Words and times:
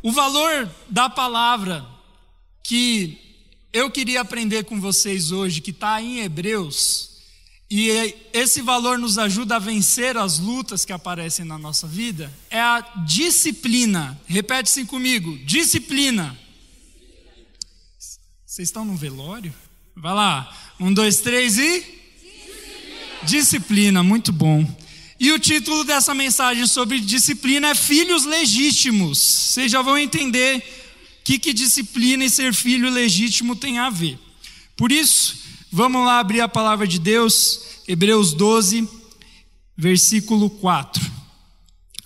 O 0.00 0.12
valor 0.12 0.70
da 0.88 1.10
palavra 1.10 1.84
que 2.62 3.18
eu 3.72 3.90
queria 3.90 4.20
aprender 4.20 4.64
com 4.64 4.80
vocês 4.80 5.32
hoje, 5.32 5.60
que 5.60 5.72
está 5.72 6.00
em 6.00 6.20
Hebreus, 6.20 7.18
e 7.68 8.14
esse 8.32 8.62
valor 8.62 8.96
nos 8.96 9.18
ajuda 9.18 9.56
a 9.56 9.58
vencer 9.58 10.16
as 10.16 10.38
lutas 10.38 10.84
que 10.84 10.92
aparecem 10.92 11.44
na 11.44 11.58
nossa 11.58 11.88
vida, 11.88 12.32
é 12.48 12.60
a 12.60 12.80
disciplina. 13.04 14.16
Repete 14.26 14.70
assim 14.70 14.86
comigo: 14.86 15.36
disciplina. 15.38 16.38
Vocês 18.46 18.68
estão 18.68 18.84
no 18.84 18.96
velório? 18.96 19.52
Vai 19.96 20.14
lá. 20.14 20.56
Um, 20.78 20.92
dois, 20.94 21.20
três 21.22 21.58
e. 21.58 21.80
Disciplina. 21.80 23.24
disciplina, 23.24 24.02
muito 24.04 24.32
bom. 24.32 24.64
E 25.20 25.32
o 25.32 25.38
título 25.38 25.82
dessa 25.82 26.14
mensagem 26.14 26.64
sobre 26.68 27.00
disciplina 27.00 27.70
é 27.70 27.74
Filhos 27.74 28.24
Legítimos. 28.24 29.18
Vocês 29.18 29.72
já 29.72 29.82
vão 29.82 29.98
entender 29.98 30.58
o 30.58 31.24
que, 31.24 31.40
que 31.40 31.52
disciplina 31.52 32.24
e 32.24 32.30
ser 32.30 32.54
filho 32.54 32.88
legítimo 32.88 33.56
tem 33.56 33.78
a 33.78 33.90
ver. 33.90 34.16
Por 34.76 34.92
isso, 34.92 35.36
vamos 35.72 36.06
lá 36.06 36.20
abrir 36.20 36.40
a 36.40 36.48
palavra 36.48 36.86
de 36.86 37.00
Deus, 37.00 37.80
Hebreus 37.88 38.32
12, 38.32 38.88
versículo 39.76 40.48
4. 40.48 41.04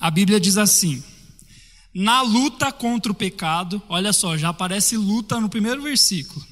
A 0.01 0.10
Bíblia 0.10 0.40
diz 0.40 0.56
assim: 0.56 1.04
Na 1.92 2.23
luta 2.23 2.73
contra 2.73 3.12
o 3.12 3.15
pecado, 3.15 3.80
olha 3.90 4.15
só, 4.15 4.38
já 4.38 4.48
aparece 4.48 4.96
luta 4.96 5.38
no 5.38 5.51
primeiro 5.51 5.82
versículo. 5.82 6.42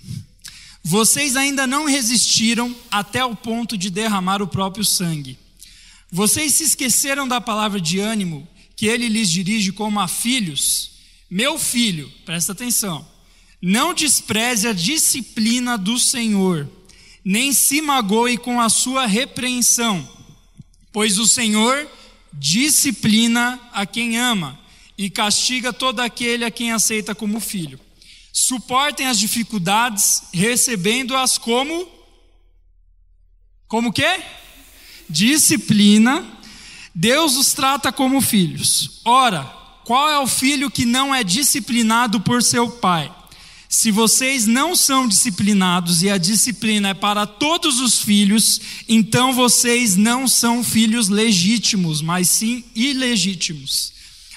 Vocês 0.84 1.36
ainda 1.36 1.66
não 1.66 1.86
resistiram 1.86 2.76
até 2.90 3.24
o 3.24 3.34
ponto 3.34 3.78
de 3.78 3.88
derramar 3.88 4.42
o 4.42 4.46
próprio 4.46 4.84
sangue 4.84 5.38
vocês 6.10 6.54
se 6.54 6.64
esqueceram 6.64 7.26
da 7.28 7.40
palavra 7.40 7.80
de 7.80 8.00
ânimo 8.00 8.48
que 8.74 8.86
ele 8.86 9.08
lhes 9.08 9.30
dirige 9.30 9.72
como 9.72 10.00
a 10.00 10.08
filhos? 10.08 10.90
Meu 11.30 11.58
filho, 11.58 12.10
presta 12.24 12.52
atenção, 12.52 13.06
não 13.62 13.94
despreze 13.94 14.66
a 14.66 14.72
disciplina 14.72 15.78
do 15.78 15.98
Senhor, 15.98 16.68
nem 17.24 17.52
se 17.52 17.80
magoe 17.80 18.36
com 18.36 18.60
a 18.60 18.68
sua 18.68 19.06
repreensão, 19.06 20.08
pois 20.92 21.18
o 21.18 21.26
Senhor 21.26 21.88
disciplina 22.32 23.60
a 23.72 23.86
quem 23.86 24.18
ama 24.18 24.58
e 24.98 25.08
castiga 25.08 25.72
todo 25.72 26.00
aquele 26.00 26.44
a 26.44 26.50
quem 26.50 26.72
aceita 26.72 27.14
como 27.14 27.38
filho. 27.38 27.78
Suportem 28.32 29.06
as 29.06 29.18
dificuldades, 29.18 30.24
recebendo-as 30.32 31.38
como 31.38 32.00
como 33.68 33.92
quê? 33.92 34.20
Disciplina, 35.10 36.24
Deus 36.94 37.36
os 37.36 37.52
trata 37.52 37.92
como 37.92 38.20
filhos. 38.20 39.00
Ora, 39.04 39.42
qual 39.84 40.08
é 40.08 40.18
o 40.18 40.26
filho 40.26 40.70
que 40.70 40.84
não 40.84 41.14
é 41.14 41.24
disciplinado 41.24 42.20
por 42.20 42.42
seu 42.42 42.70
pai? 42.70 43.12
Se 43.68 43.90
vocês 43.90 44.46
não 44.46 44.74
são 44.74 45.06
disciplinados 45.06 46.02
e 46.02 46.10
a 46.10 46.18
disciplina 46.18 46.88
é 46.88 46.94
para 46.94 47.24
todos 47.26 47.78
os 47.78 48.00
filhos, 48.00 48.60
então 48.88 49.32
vocês 49.32 49.96
não 49.96 50.26
são 50.26 50.64
filhos 50.64 51.08
legítimos, 51.08 52.02
mas 52.02 52.28
sim 52.28 52.64
ilegítimos. 52.74 53.92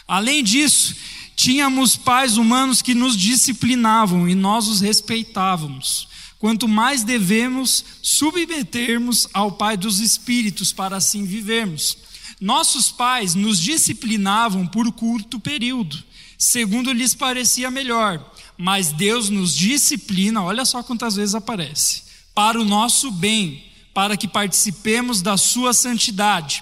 Além 0.08 0.44
disso, 0.44 0.96
tínhamos 1.36 1.96
pais 1.96 2.38
humanos 2.38 2.82
que 2.82 2.94
nos 2.94 3.18
disciplinavam 3.18 4.30
e 4.30 4.36
nós 4.36 4.68
os 4.68 4.82
respeitávamos 4.82 6.13
quanto 6.44 6.68
mais 6.68 7.06
devemos 7.06 7.86
submetermos 8.02 9.30
ao 9.34 9.54
Pai 9.54 9.78
dos 9.78 10.02
Espíritos 10.02 10.74
para 10.74 10.98
assim 10.98 11.24
vivermos. 11.24 11.98
Nossos 12.38 12.92
pais 12.92 13.34
nos 13.34 13.58
disciplinavam 13.62 14.68
por 14.68 14.92
curto 14.92 15.40
período, 15.40 16.04
segundo 16.38 16.92
lhes 16.92 17.16
parecia 17.16 17.72
melhor, 17.72 18.30
mas 18.58 18.92
Deus 18.92 19.30
nos 19.30 19.56
disciplina, 19.56 20.44
olha 20.44 20.66
só 20.66 20.84
quantas 20.84 21.16
vezes 21.16 21.34
aparece, 21.34 22.04
para 22.36 22.60
o 22.60 22.66
nosso 22.66 23.10
bem, 23.10 23.64
para 23.94 24.18
que 24.18 24.28
participemos 24.28 25.22
da 25.22 25.38
sua 25.38 25.72
santidade. 25.72 26.62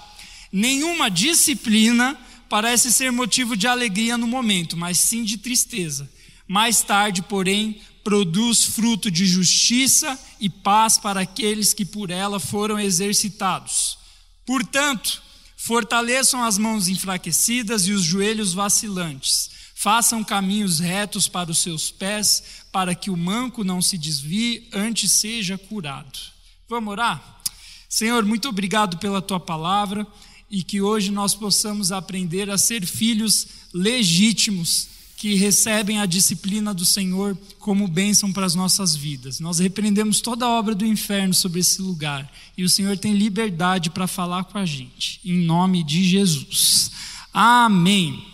Nenhuma 0.51 1.09
disciplina 1.09 2.15
parece 2.47 2.93
ser 2.93 3.11
motivo 3.11 3.57
de 3.57 3.65
alegria 3.65 4.15
no 4.15 4.27
momento, 4.27 4.77
mas 4.77 4.99
sim 4.99 5.23
de 5.23 5.39
tristeza. 5.39 6.07
Mais 6.47 6.83
tarde, 6.83 7.23
porém, 7.23 7.81
produz 8.03 8.63
fruto 8.63 9.09
de 9.09 9.25
justiça 9.25 10.19
e 10.39 10.49
paz 10.49 10.97
para 10.97 11.21
aqueles 11.21 11.73
que 11.73 11.85
por 11.85 12.09
ela 12.09 12.39
foram 12.39 12.79
exercitados. 12.79 13.97
Portanto, 14.45 15.21
fortaleçam 15.55 16.43
as 16.43 16.57
mãos 16.57 16.87
enfraquecidas 16.87 17.87
e 17.87 17.91
os 17.91 18.03
joelhos 18.03 18.53
vacilantes. 18.53 19.49
Façam 19.75 20.23
caminhos 20.23 20.79
retos 20.79 21.27
para 21.27 21.51
os 21.51 21.59
seus 21.59 21.89
pés, 21.89 22.43
para 22.71 22.93
que 22.93 23.09
o 23.09 23.17
manco 23.17 23.63
não 23.63 23.81
se 23.81 23.97
desvie, 23.97 24.67
antes 24.71 25.11
seja 25.11 25.57
curado. 25.57 26.19
Vamos 26.67 26.91
orar? 26.91 27.41
Senhor, 27.89 28.23
muito 28.25 28.47
obrigado 28.47 28.97
pela 28.97 29.21
tua 29.21 29.39
palavra 29.39 30.07
e 30.49 30.63
que 30.63 30.81
hoje 30.81 31.11
nós 31.11 31.33
possamos 31.33 31.91
aprender 31.91 32.49
a 32.49 32.57
ser 32.57 32.85
filhos 32.85 33.47
legítimos 33.73 34.90
que 35.21 35.35
recebem 35.35 35.99
a 35.99 36.07
disciplina 36.07 36.73
do 36.73 36.83
Senhor 36.83 37.37
como 37.59 37.87
bênção 37.87 38.33
para 38.33 38.43
as 38.43 38.55
nossas 38.55 38.95
vidas. 38.95 39.39
Nós 39.39 39.59
repreendemos 39.59 40.19
toda 40.19 40.47
a 40.47 40.49
obra 40.49 40.73
do 40.73 40.83
inferno 40.83 41.31
sobre 41.31 41.59
esse 41.59 41.79
lugar 41.79 42.27
e 42.57 42.63
o 42.63 42.69
Senhor 42.69 42.97
tem 42.97 43.13
liberdade 43.13 43.91
para 43.91 44.07
falar 44.07 44.45
com 44.45 44.57
a 44.57 44.65
gente, 44.65 45.21
em 45.23 45.45
nome 45.45 45.83
de 45.83 46.03
Jesus. 46.03 46.89
Amém. 47.31 48.25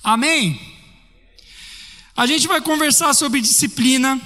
Amém. 0.00 0.60
A 2.16 2.24
gente 2.24 2.46
vai 2.46 2.60
conversar 2.60 3.12
sobre 3.12 3.40
disciplina 3.40 4.20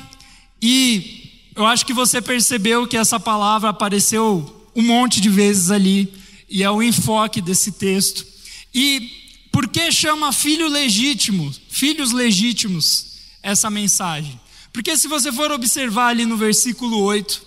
e 0.61 1.49
eu 1.57 1.65
acho 1.65 1.87
que 1.87 1.95
você 1.95 2.21
percebeu 2.21 2.87
que 2.87 2.99
essa 2.99 3.19
palavra 3.19 3.71
apareceu 3.71 4.69
um 4.77 4.83
monte 4.83 5.19
de 5.19 5.31
vezes 5.31 5.71
ali 5.71 6.13
e 6.47 6.63
é 6.63 6.71
o 6.71 6.83
enfoque 6.83 7.41
desse 7.41 7.73
texto. 7.73 8.27
E 8.75 9.24
por 9.55 9.69
que 9.69 9.93
chama 9.93 10.33
filho 10.33 10.67
legítimo, 10.67 11.55
filhos 11.69 12.11
legítimos, 12.11 13.07
essa 13.41 13.71
mensagem? 13.71 14.41
Porque 14.73 14.97
se 14.97 15.07
você 15.07 15.31
for 15.31 15.53
observar 15.53 16.09
ali 16.09 16.27
no 16.27 16.37
versículo 16.37 16.99
8, 16.99 17.41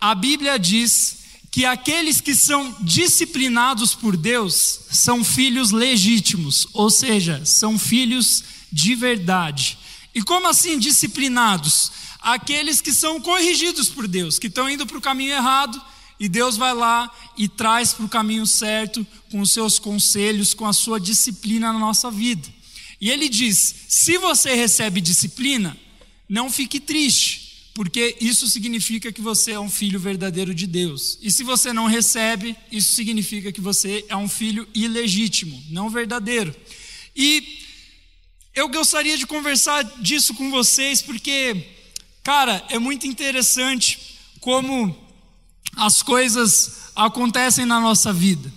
a 0.00 0.14
Bíblia 0.14 0.56
diz 0.56 1.18
que 1.50 1.64
aqueles 1.64 2.20
que 2.20 2.32
são 2.32 2.76
disciplinados 2.82 3.92
por 3.92 4.16
Deus 4.16 4.82
são 4.92 5.24
filhos 5.24 5.72
legítimos, 5.72 6.68
ou 6.72 6.88
seja, 6.90 7.44
são 7.44 7.76
filhos 7.76 8.44
de 8.70 8.94
verdade. 8.94 9.78
E 10.14 10.22
como 10.22 10.46
assim 10.46 10.78
disciplinados? 10.78 11.90
Aqueles 12.20 12.80
que 12.80 12.92
são 12.92 13.20
corrigidos 13.20 13.88
por 13.88 14.06
Deus, 14.06 14.38
que 14.38 14.46
estão 14.46 14.70
indo 14.70 14.86
para 14.86 14.98
o 14.98 15.00
caminho 15.00 15.32
errado 15.32 15.82
e 16.18 16.28
Deus 16.28 16.56
vai 16.56 16.74
lá 16.74 17.10
e 17.36 17.48
traz 17.48 17.92
para 17.92 18.04
o 18.04 18.08
caminho 18.08 18.46
certo, 18.46 19.06
com 19.30 19.40
os 19.40 19.52
seus 19.52 19.78
conselhos, 19.78 20.54
com 20.54 20.66
a 20.66 20.72
sua 20.72 20.98
disciplina 20.98 21.72
na 21.72 21.78
nossa 21.78 22.10
vida. 22.10 22.48
E 23.00 23.10
ele 23.10 23.28
diz: 23.28 23.74
se 23.88 24.18
você 24.18 24.54
recebe 24.54 25.00
disciplina, 25.00 25.76
não 26.28 26.50
fique 26.50 26.80
triste, 26.80 27.70
porque 27.74 28.16
isso 28.20 28.48
significa 28.48 29.12
que 29.12 29.20
você 29.20 29.52
é 29.52 29.60
um 29.60 29.70
filho 29.70 30.00
verdadeiro 30.00 30.52
de 30.52 30.66
Deus. 30.66 31.16
E 31.22 31.30
se 31.30 31.44
você 31.44 31.72
não 31.72 31.86
recebe, 31.86 32.56
isso 32.72 32.92
significa 32.94 33.52
que 33.52 33.60
você 33.60 34.04
é 34.08 34.16
um 34.16 34.28
filho 34.28 34.68
ilegítimo, 34.74 35.62
não 35.70 35.88
verdadeiro. 35.88 36.54
E 37.14 37.60
eu 38.54 38.68
gostaria 38.68 39.16
de 39.16 39.26
conversar 39.26 39.84
disso 40.00 40.34
com 40.34 40.50
vocês, 40.50 41.00
porque, 41.00 41.64
cara, 42.24 42.64
é 42.68 42.78
muito 42.78 43.06
interessante 43.06 44.18
como 44.40 45.07
as 45.76 46.02
coisas 46.02 46.90
acontecem 46.94 47.64
na 47.64 47.80
nossa 47.80 48.12
vida. 48.12 48.52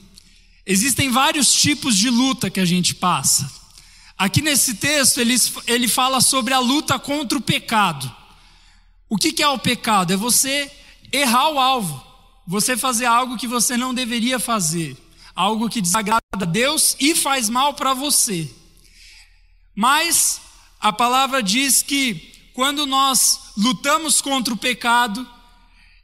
Existem 0.65 1.09
vários 1.09 1.51
tipos 1.53 1.95
de 1.95 2.09
luta 2.09 2.49
que 2.49 2.59
a 2.59 2.65
gente 2.65 2.95
passa. 2.95 3.51
Aqui 4.17 4.41
nesse 4.41 4.75
texto 4.75 5.19
ele, 5.19 5.35
ele 5.65 5.87
fala 5.87 6.21
sobre 6.21 6.53
a 6.53 6.59
luta 6.59 6.99
contra 6.99 7.37
o 7.37 7.41
pecado. 7.41 8.13
O 9.09 9.17
que, 9.17 9.33
que 9.33 9.43
é 9.43 9.47
o 9.47 9.59
pecado? 9.59 10.13
É 10.13 10.17
você 10.17 10.71
errar 11.11 11.49
o 11.49 11.59
alvo, 11.59 12.01
você 12.47 12.77
fazer 12.77 13.05
algo 13.05 13.37
que 13.37 13.47
você 13.47 13.75
não 13.75 13.93
deveria 13.93 14.39
fazer, 14.39 14.95
algo 15.35 15.69
que 15.69 15.81
desagrada 15.81 16.21
a 16.33 16.45
Deus 16.45 16.95
e 16.99 17.15
faz 17.15 17.49
mal 17.49 17.73
para 17.73 17.93
você. 17.93 18.49
Mas 19.75 20.39
a 20.79 20.93
palavra 20.93 21.41
diz 21.41 21.81
que 21.81 22.31
quando 22.53 22.85
nós 22.85 23.51
lutamos 23.57 24.21
contra 24.21 24.53
o 24.53 24.57
pecado, 24.57 25.27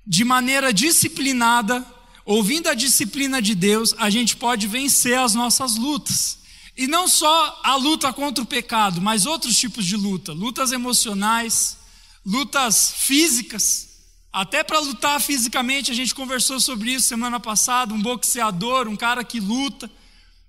de 0.07 0.23
maneira 0.23 0.71
disciplinada, 0.71 1.85
ouvindo 2.23 2.69
a 2.69 2.73
disciplina 2.73 3.41
de 3.41 3.53
Deus, 3.53 3.93
a 3.97 4.09
gente 4.09 4.37
pode 4.37 4.65
vencer 4.65 5.19
as 5.19 5.35
nossas 5.35 5.75
lutas. 5.75 6.39
E 6.77 6.87
não 6.87 7.09
só 7.09 7.59
a 7.61 7.75
luta 7.75 8.13
contra 8.13 8.41
o 8.41 8.47
pecado, 8.47 9.01
mas 9.01 9.25
outros 9.25 9.57
tipos 9.57 9.85
de 9.85 9.97
luta, 9.97 10.31
lutas 10.31 10.71
emocionais, 10.71 11.77
lutas 12.25 12.93
físicas. 12.95 13.87
Até 14.31 14.63
para 14.63 14.79
lutar 14.79 15.19
fisicamente, 15.19 15.91
a 15.91 15.95
gente 15.95 16.15
conversou 16.15 16.59
sobre 16.59 16.93
isso 16.93 17.07
semana 17.07 17.39
passada, 17.39 17.93
um 17.93 18.01
boxeador, 18.01 18.87
um 18.87 18.95
cara 18.95 19.23
que 19.23 19.39
luta, 19.41 19.91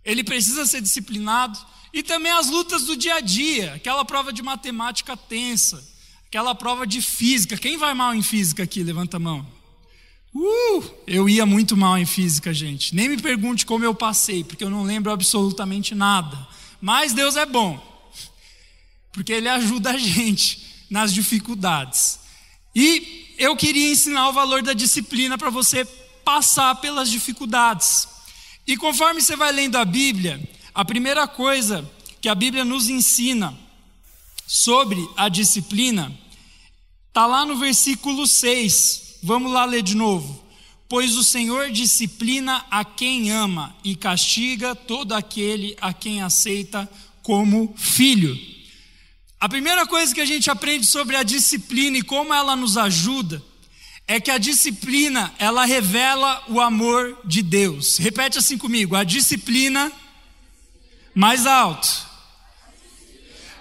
ele 0.04 0.22
precisa 0.22 0.66
ser 0.66 0.80
disciplinado. 0.80 1.58
E 1.92 2.02
também 2.02 2.30
as 2.30 2.48
lutas 2.48 2.84
do 2.84 2.96
dia 2.96 3.16
a 3.16 3.20
dia, 3.20 3.74
aquela 3.74 4.04
prova 4.04 4.32
de 4.32 4.42
matemática 4.42 5.16
tensa, 5.16 5.82
aquela 6.28 6.54
prova 6.54 6.86
de 6.86 7.00
física. 7.00 7.56
Quem 7.56 7.76
vai 7.76 7.94
mal 7.94 8.14
em 8.14 8.22
física 8.22 8.62
aqui? 8.62 8.82
Levanta 8.82 9.16
a 9.16 9.20
mão. 9.20 9.46
Uh, 10.34 10.84
eu 11.06 11.26
ia 11.26 11.46
muito 11.46 11.74
mal 11.76 11.96
em 11.96 12.04
física, 12.04 12.52
gente. 12.52 12.94
Nem 12.94 13.08
me 13.08 13.16
pergunte 13.16 13.64
como 13.64 13.84
eu 13.84 13.94
passei, 13.94 14.44
porque 14.44 14.62
eu 14.62 14.70
não 14.70 14.82
lembro 14.82 15.10
absolutamente 15.10 15.94
nada. 15.94 16.46
Mas 16.80 17.14
Deus 17.14 17.34
é 17.34 17.46
bom, 17.46 17.82
porque 19.10 19.32
Ele 19.32 19.48
ajuda 19.48 19.90
a 19.90 19.98
gente 19.98 20.84
nas 20.90 21.12
dificuldades. 21.14 22.20
E 22.76 23.34
eu 23.38 23.56
queria 23.56 23.90
ensinar 23.90 24.28
o 24.28 24.32
valor 24.32 24.62
da 24.62 24.74
disciplina 24.74 25.38
para 25.38 25.48
você 25.48 25.84
passar 26.24 26.74
pelas 26.74 27.10
dificuldades. 27.10 28.06
E 28.66 28.76
conforme 28.76 29.22
você 29.22 29.34
vai 29.34 29.50
lendo 29.50 29.76
a 29.76 29.84
Bíblia, 29.84 30.38
a 30.74 30.84
primeira 30.84 31.26
coisa 31.26 31.90
que 32.20 32.28
a 32.28 32.34
Bíblia 32.34 32.66
nos 32.66 32.90
ensina 32.90 33.58
sobre 34.48 35.06
a 35.14 35.28
disciplina 35.28 36.10
está 37.08 37.26
lá 37.26 37.44
no 37.44 37.58
versículo 37.58 38.26
6. 38.26 39.18
Vamos 39.22 39.52
lá 39.52 39.66
ler 39.66 39.82
de 39.82 39.94
novo. 39.94 40.42
Pois 40.88 41.16
o 41.16 41.22
Senhor 41.22 41.70
disciplina 41.70 42.64
a 42.70 42.82
quem 42.82 43.30
ama 43.30 43.76
e 43.84 43.94
castiga 43.94 44.74
todo 44.74 45.12
aquele 45.12 45.76
a 45.82 45.92
quem 45.92 46.22
aceita 46.22 46.90
como 47.22 47.74
filho. 47.76 48.34
A 49.38 49.50
primeira 49.50 49.86
coisa 49.86 50.14
que 50.14 50.20
a 50.22 50.24
gente 50.24 50.50
aprende 50.50 50.86
sobre 50.86 51.14
a 51.14 51.22
disciplina 51.22 51.98
e 51.98 52.02
como 52.02 52.32
ela 52.32 52.56
nos 52.56 52.78
ajuda 52.78 53.44
é 54.06 54.18
que 54.18 54.30
a 54.30 54.38
disciplina, 54.38 55.30
ela 55.38 55.66
revela 55.66 56.42
o 56.48 56.58
amor 56.58 57.18
de 57.22 57.42
Deus. 57.42 57.98
Repete 57.98 58.38
assim 58.38 58.56
comigo: 58.56 58.96
a 58.96 59.04
disciplina 59.04 59.92
mais 61.14 61.46
alto 61.46 62.07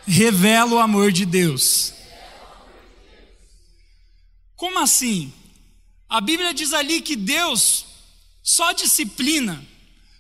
revela 0.08 0.76
o 0.76 0.80
amor 0.80 1.12
de 1.12 1.26
Deus. 1.26 1.94
Como 4.56 4.80
assim? 4.80 5.34
A 6.10 6.22
Bíblia 6.22 6.54
diz 6.54 6.74
ali 6.74 7.02
que 7.02 7.16
Deus 7.16 7.86
só 8.42 8.72
disciplina, 8.72 9.64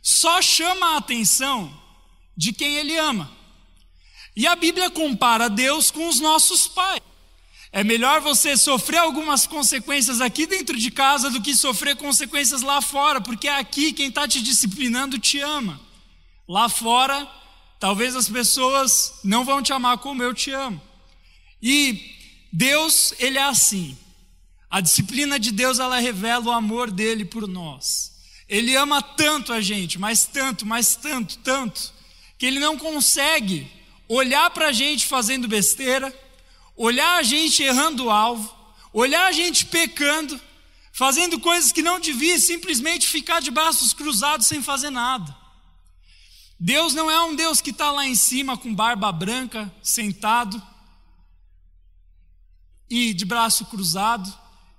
só 0.04 0.42
chama 0.42 0.94
a 0.94 0.98
atenção 0.98 1.74
de 2.36 2.52
quem 2.52 2.76
Ele 2.76 2.98
ama. 2.98 3.32
E 4.36 4.46
a 4.46 4.56
Bíblia 4.56 4.92
compara 4.92 5.50
Deus 5.50 5.90
com 5.90 6.08
os 6.08 6.20
nossos 6.20 6.68
pais. 6.68 7.02
É 7.72 7.84
melhor 7.84 8.22
você 8.22 8.56
sofrer 8.56 8.98
algumas 8.98 9.48
consequências 9.48 10.22
aqui 10.22 10.46
dentro 10.46 10.78
de 10.78 10.92
casa 10.92 11.30
do 11.30 11.42
que 11.42 11.56
sofrer 11.56 11.96
consequências 11.96 12.62
lá 12.62 12.82
fora, 12.82 13.20
porque 13.20 13.48
é 13.48 13.56
aqui 13.56 13.94
quem 13.94 14.10
está 14.10 14.28
te 14.28 14.42
disciplinando 14.42 15.18
te 15.18 15.40
ama. 15.40 15.80
Lá 16.48 16.70
fora, 16.70 17.28
talvez 17.80 18.16
as 18.16 18.30
pessoas 18.30 19.20
não 19.24 19.46
vão 19.46 19.62
te 19.62 19.74
amar 19.74 19.98
como 19.98 20.24
eu 20.24 20.34
te 20.34 20.52
amo. 20.52 20.82
E 21.62 22.16
Deus, 22.52 23.14
Ele 23.20 23.38
é 23.38 23.44
assim. 23.44 23.98
A 24.70 24.82
disciplina 24.82 25.40
de 25.40 25.52
Deus, 25.52 25.80
ela 25.80 26.00
revela 26.00 26.46
o 26.46 26.52
amor 26.52 26.92
dele 26.92 27.24
por 27.24 27.48
nós. 27.48 28.18
Ele 28.50 28.76
ama 28.76 29.02
tanto 29.02 29.52
a 29.52 29.62
gente, 29.62 30.00
mas 30.00 30.26
tanto, 30.26 30.66
mas 30.66 30.96
tanto, 30.96 31.38
tanto, 31.40 31.94
que 32.38 32.46
ele 32.46 32.60
não 32.60 32.78
consegue 32.78 33.70
olhar 34.08 34.50
para 34.52 34.68
a 34.68 34.72
gente 34.72 35.06
fazendo 35.06 35.48
besteira, 35.48 36.14
olhar 36.76 37.18
a 37.18 37.24
gente 37.24 37.62
errando 37.62 38.06
o 38.06 38.10
alvo, 38.10 38.54
olhar 38.94 39.28
a 39.28 39.32
gente 39.32 39.66
pecando, 39.66 40.40
fazendo 40.94 41.40
coisas 41.40 41.72
que 41.72 41.82
não 41.82 42.00
devia 42.00 42.40
simplesmente 42.40 43.08
ficar 43.08 43.42
de 43.42 43.52
braços 43.52 43.94
cruzados 43.94 44.48
sem 44.48 44.62
fazer 44.62 44.90
nada. 44.90 45.36
Deus 46.60 46.94
não 46.94 47.10
é 47.10 47.24
um 47.24 47.36
Deus 47.36 47.62
que 47.62 47.70
está 47.70 47.92
lá 47.92 48.06
em 48.08 48.16
cima 48.16 48.58
com 48.58 48.74
barba 48.74 49.12
branca, 49.12 49.72
sentado 49.82 50.62
e 52.90 53.14
de 53.14 53.26
braço 53.26 53.66
cruzado 53.66 54.34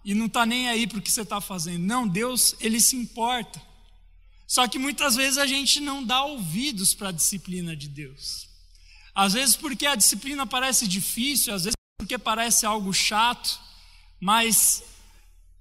e 0.05 0.15
não 0.15 0.27
está 0.27 0.45
nem 0.47 0.69
aí 0.69 0.87
para 0.87 0.99
o 0.99 1.03
que 1.03 1.11
você 1.11 1.23
está 1.23 1.41
fazendo. 1.41 1.85
Não, 1.85 2.09
Deus, 2.09 2.55
Ele 2.61 2.81
se 2.81 2.97
importa. 2.97 3.63
Só 4.47 4.67
que 4.67 4.79
muitas 4.79 5.15
vezes 5.15 5.39
a 5.39 5.47
gente 5.47 5.79
não 5.79 6.03
dá 6.03 6.25
ouvidos 6.25 6.95
para 6.95 7.11
a 7.11 7.13
disciplina 7.13 7.77
de 7.77 7.89
Deus. 7.89 8.49
Às 9.15 9.35
vezes 9.35 9.55
porque 9.55 9.87
a 9.87 9.95
disciplina 9.95 10.47
parece 10.47 10.89
difícil, 10.89 11.55
às 11.55 11.65
vezes 11.65 11.77
porque 11.99 12.17
parece 12.17 12.65
algo 12.65 12.93
chato, 12.95 13.61
mas 14.19 14.83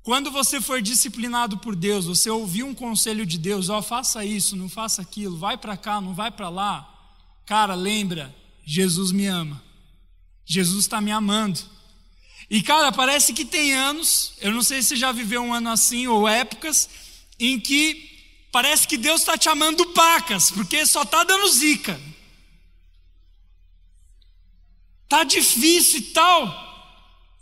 quando 0.08 0.32
você 0.32 0.62
for 0.62 0.82
disciplinado 0.82 1.58
por 1.58 1.76
Deus, 1.76 2.06
você 2.06 2.30
ouvir 2.30 2.64
um 2.64 2.74
conselho 2.74 3.26
de 3.26 3.38
Deus, 3.38 3.68
ó, 3.68 3.80
oh, 3.80 3.82
faça 3.82 4.24
isso, 4.24 4.56
não 4.56 4.70
faça 4.70 5.02
aquilo, 5.02 5.38
vai 5.38 5.58
para 5.58 5.76
cá, 5.76 6.00
não 6.00 6.14
vai 6.14 6.32
para 6.32 6.48
lá. 6.48 6.90
Cara, 7.46 7.76
lembra, 7.76 8.34
Jesus 8.64 9.12
me 9.12 9.28
ama. 9.28 9.62
Jesus 10.46 10.86
está 10.86 11.02
me 11.02 11.12
amando. 11.12 11.60
E, 12.50 12.62
cara, 12.62 12.90
parece 12.90 13.34
que 13.34 13.44
tem 13.44 13.74
anos, 13.74 14.32
eu 14.40 14.54
não 14.54 14.62
sei 14.62 14.82
se 14.82 14.88
você 14.88 14.96
já 14.96 15.12
viveu 15.12 15.42
um 15.42 15.54
ano 15.54 15.72
assim, 15.72 16.08
ou 16.08 16.26
épocas, 16.26 16.90
em 17.38 17.60
que 17.60 18.48
parece 18.50 18.88
que 18.88 18.96
Deus 18.96 19.20
está 19.20 19.38
te 19.38 19.50
amando 19.50 19.88
pacas, 19.88 20.50
porque 20.50 20.86
só 20.86 21.02
está 21.02 21.26
dando 21.26 21.50
zica. 21.50 22.00
Tá 25.10 25.26
difícil 25.26 26.00
e 26.00 26.04
tal. 26.14 26.67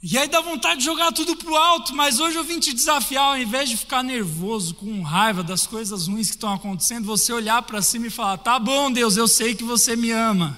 E 0.07 0.19
aí 0.19 0.27
dá 0.27 0.39
vontade 0.39 0.81
de 0.81 0.85
jogar 0.85 1.11
tudo 1.11 1.35
pro 1.35 1.55
alto, 1.55 1.95
mas 1.95 2.19
hoje 2.19 2.37
eu 2.37 2.43
vim 2.43 2.59
te 2.59 2.71
desafiar, 2.71 3.23
ao 3.23 3.39
invés 3.39 3.67
de 3.67 3.75
ficar 3.75 4.03
nervoso, 4.03 4.75
com 4.75 5.01
raiva 5.01 5.41
das 5.41 5.65
coisas 5.65 6.07
ruins 6.07 6.27
que 6.27 6.35
estão 6.35 6.53
acontecendo, 6.53 7.07
você 7.07 7.33
olhar 7.33 7.59
para 7.63 7.81
cima 7.81 8.05
e 8.05 8.11
falar: 8.11 8.37
"Tá 8.37 8.59
bom, 8.59 8.91
Deus, 8.91 9.17
eu 9.17 9.27
sei 9.27 9.55
que 9.55 9.63
você 9.63 9.95
me 9.95 10.11
ama. 10.11 10.55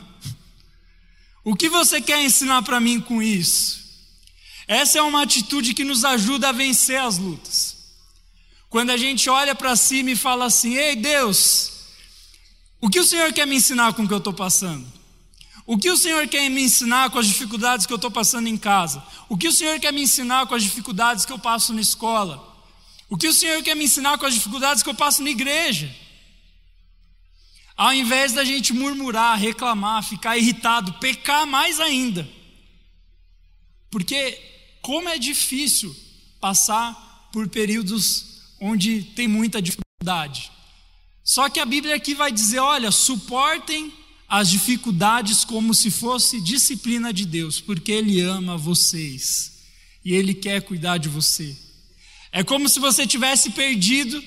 O 1.45 1.55
que 1.55 1.69
você 1.69 2.01
quer 2.01 2.21
ensinar 2.21 2.61
para 2.63 2.81
mim 2.81 2.99
com 2.99 3.21
isso?" 3.21 3.79
Essa 4.67 4.99
é 4.99 5.01
uma 5.01 5.21
atitude 5.21 5.73
que 5.73 5.85
nos 5.85 6.03
ajuda 6.03 6.49
a 6.49 6.51
vencer 6.51 6.99
as 6.99 7.17
lutas. 7.17 7.77
Quando 8.69 8.89
a 8.89 8.97
gente 8.97 9.29
olha 9.29 9.55
para 9.55 9.77
cima 9.77 10.11
e 10.11 10.15
fala 10.17 10.47
assim: 10.47 10.75
Ei 10.75 10.93
Deus, 10.93 11.71
o 12.81 12.89
que 12.89 12.99
o 12.99 13.05
Senhor 13.05 13.31
quer 13.31 13.47
me 13.47 13.55
ensinar 13.55 13.93
com 13.93 14.03
o 14.03 14.07
que 14.09 14.13
eu 14.13 14.17
estou 14.17 14.33
passando? 14.33 14.96
O 15.67 15.77
que 15.77 15.91
o 15.91 15.97
Senhor 15.97 16.25
quer 16.29 16.49
me 16.49 16.63
ensinar 16.63 17.09
com 17.09 17.19
as 17.19 17.27
dificuldades 17.27 17.85
que 17.85 17.91
eu 17.91 17.97
estou 17.97 18.09
passando 18.09 18.47
em 18.47 18.55
casa? 18.55 19.03
O 19.27 19.37
que 19.37 19.49
o 19.49 19.51
Senhor 19.51 19.77
quer 19.81 19.91
me 19.91 20.01
ensinar 20.01 20.47
com 20.47 20.55
as 20.55 20.63
dificuldades 20.63 21.25
que 21.25 21.33
eu 21.33 21.37
passo 21.37 21.73
na 21.73 21.81
escola? 21.81 22.41
O 23.09 23.17
que 23.17 23.27
o 23.27 23.33
Senhor 23.33 23.61
quer 23.61 23.75
me 23.75 23.83
ensinar 23.83 24.17
com 24.17 24.25
as 24.25 24.33
dificuldades 24.33 24.81
que 24.81 24.89
eu 24.89 24.95
passo 24.95 25.21
na 25.21 25.29
igreja? 25.29 25.93
Ao 27.75 27.93
invés 27.93 28.31
da 28.31 28.45
gente 28.45 28.71
murmurar, 28.71 29.37
reclamar, 29.37 30.01
ficar 30.03 30.37
irritado, 30.37 30.93
pecar 30.93 31.45
mais 31.45 31.81
ainda. 31.81 32.25
Porque 33.91 34.39
como 34.81 35.09
é 35.09 35.17
difícil 35.17 35.93
passar 36.39 37.29
por 37.33 37.49
períodos 37.49 38.55
onde 38.61 39.03
tem 39.03 39.27
muita 39.27 39.61
dificuldade. 39.61 40.49
Só 41.25 41.49
que 41.49 41.59
a 41.59 41.65
Bíblia 41.65 41.95
aqui 41.95 42.15
vai 42.15 42.31
dizer: 42.31 42.59
olha, 42.59 42.89
suportem 42.89 43.93
as 44.27 44.49
dificuldades 44.49 45.45
como 45.45 45.73
se 45.73 45.89
fosse 45.89 46.41
disciplina 46.41 47.13
de 47.13 47.25
Deus, 47.25 47.61
porque 47.61 47.91
Ele 47.91 48.21
ama 48.21 48.57
vocês 48.57 49.63
e 50.03 50.13
Ele 50.13 50.33
quer 50.33 50.61
cuidar 50.61 50.97
de 50.97 51.07
você. 51.07 51.55
É 52.31 52.43
como 52.43 52.67
se 52.67 52.79
você 52.79 53.07
tivesse 53.07 53.51
perdido 53.51 54.21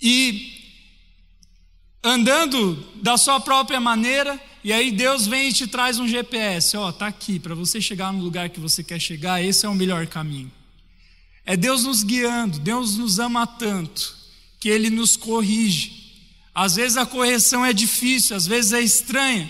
e 0.00 0.54
andando 2.02 2.74
da 3.02 3.16
sua 3.18 3.38
própria 3.40 3.80
maneira 3.80 4.40
e 4.62 4.72
aí 4.72 4.90
Deus 4.90 5.26
vem 5.26 5.48
e 5.48 5.52
te 5.52 5.66
traz 5.66 5.98
um 5.98 6.08
GPS, 6.08 6.76
ó, 6.76 6.90
tá 6.90 7.06
aqui 7.06 7.38
para 7.38 7.54
você 7.54 7.80
chegar 7.80 8.12
no 8.12 8.22
lugar 8.22 8.50
que 8.50 8.60
você 8.60 8.82
quer 8.82 9.00
chegar, 9.00 9.42
esse 9.42 9.64
é 9.64 9.68
o 9.68 9.74
melhor 9.74 10.06
caminho. 10.06 10.50
É 11.44 11.56
Deus 11.56 11.84
nos 11.84 12.02
guiando, 12.02 12.58
Deus 12.58 12.96
nos 12.96 13.18
ama 13.18 13.46
tanto 13.46 14.14
que 14.60 14.68
ele 14.68 14.90
nos 14.90 15.16
corrige. 15.16 15.97
Às 16.58 16.74
vezes 16.74 16.96
a 16.96 17.06
correção 17.06 17.64
é 17.64 17.72
difícil, 17.72 18.34
às 18.34 18.44
vezes 18.44 18.72
é 18.72 18.80
estranha, 18.80 19.48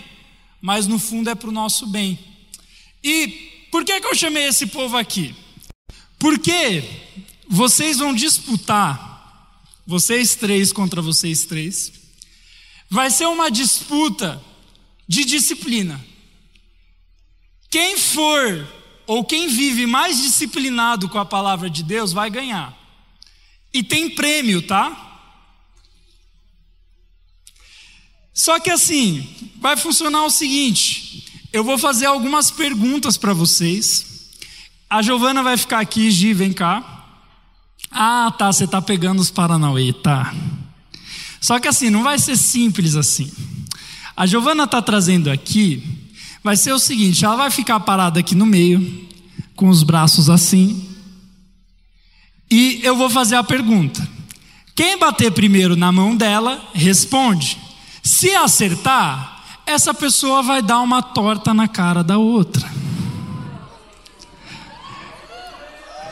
mas 0.61 0.85
no 0.85 0.99
fundo 0.99 1.27
é 1.27 1.33
para 1.33 1.49
o 1.49 1.51
nosso 1.51 1.87
bem. 1.87 2.19
E 3.03 3.65
por 3.71 3.83
que, 3.83 3.99
que 3.99 4.05
eu 4.05 4.13
chamei 4.13 4.45
esse 4.45 4.67
povo 4.67 4.95
aqui? 4.95 5.35
Porque 6.19 6.83
vocês 7.47 7.97
vão 7.97 8.13
disputar, 8.13 9.65
vocês 9.87 10.35
três 10.35 10.71
contra 10.71 11.01
vocês 11.01 11.45
três, 11.45 11.91
vai 12.87 13.09
ser 13.09 13.25
uma 13.25 13.49
disputa 13.49 14.39
de 15.07 15.25
disciplina. 15.25 15.99
Quem 17.71 17.97
for 17.97 18.71
ou 19.07 19.25
quem 19.25 19.47
vive 19.47 19.87
mais 19.87 20.21
disciplinado 20.21 21.09
com 21.09 21.17
a 21.17 21.25
palavra 21.25 21.71
de 21.71 21.81
Deus 21.81 22.13
vai 22.13 22.29
ganhar. 22.29 22.77
E 23.73 23.81
tem 23.81 24.11
prêmio, 24.11 24.61
tá? 24.61 25.08
Só 28.33 28.59
que 28.59 28.69
assim, 28.69 29.27
vai 29.59 29.75
funcionar 29.75 30.25
o 30.25 30.29
seguinte: 30.29 31.25
eu 31.51 31.63
vou 31.63 31.77
fazer 31.77 32.05
algumas 32.05 32.51
perguntas 32.51 33.17
para 33.17 33.33
vocês. 33.33 34.29
A 34.89 35.01
Giovana 35.01 35.43
vai 35.43 35.57
ficar 35.57 35.79
aqui, 35.79 36.09
Gi, 36.09 36.33
vem 36.33 36.53
cá. 36.53 37.05
Ah, 37.91 38.33
tá, 38.37 38.51
você 38.51 38.67
tá 38.67 38.81
pegando 38.81 39.19
os 39.19 39.31
Paranauê, 39.31 39.93
tá. 39.93 40.33
Só 41.41 41.59
que 41.59 41.67
assim, 41.67 41.89
não 41.89 42.03
vai 42.03 42.19
ser 42.19 42.37
simples 42.37 42.95
assim. 42.95 43.31
A 44.15 44.25
Giovana 44.25 44.65
está 44.65 44.81
trazendo 44.81 45.29
aqui, 45.29 45.83
vai 46.43 46.55
ser 46.57 46.73
o 46.73 46.79
seguinte: 46.79 47.23
ela 47.25 47.35
vai 47.35 47.51
ficar 47.51 47.79
parada 47.79 48.19
aqui 48.19 48.35
no 48.35 48.45
meio, 48.45 49.07
com 49.55 49.69
os 49.69 49.83
braços 49.83 50.29
assim, 50.29 50.89
e 52.49 52.79
eu 52.83 52.95
vou 52.95 53.09
fazer 53.09 53.35
a 53.35 53.43
pergunta. 53.43 54.07
Quem 54.75 54.97
bater 54.97 55.31
primeiro 55.31 55.75
na 55.75 55.91
mão 55.91 56.15
dela, 56.15 56.69
responde. 56.73 57.57
Se 58.03 58.33
acertar, 58.35 59.43
essa 59.65 59.93
pessoa 59.93 60.41
vai 60.41 60.61
dar 60.61 60.79
uma 60.79 61.01
torta 61.01 61.53
na 61.53 61.67
cara 61.67 62.03
da 62.03 62.17
outra. 62.17 62.69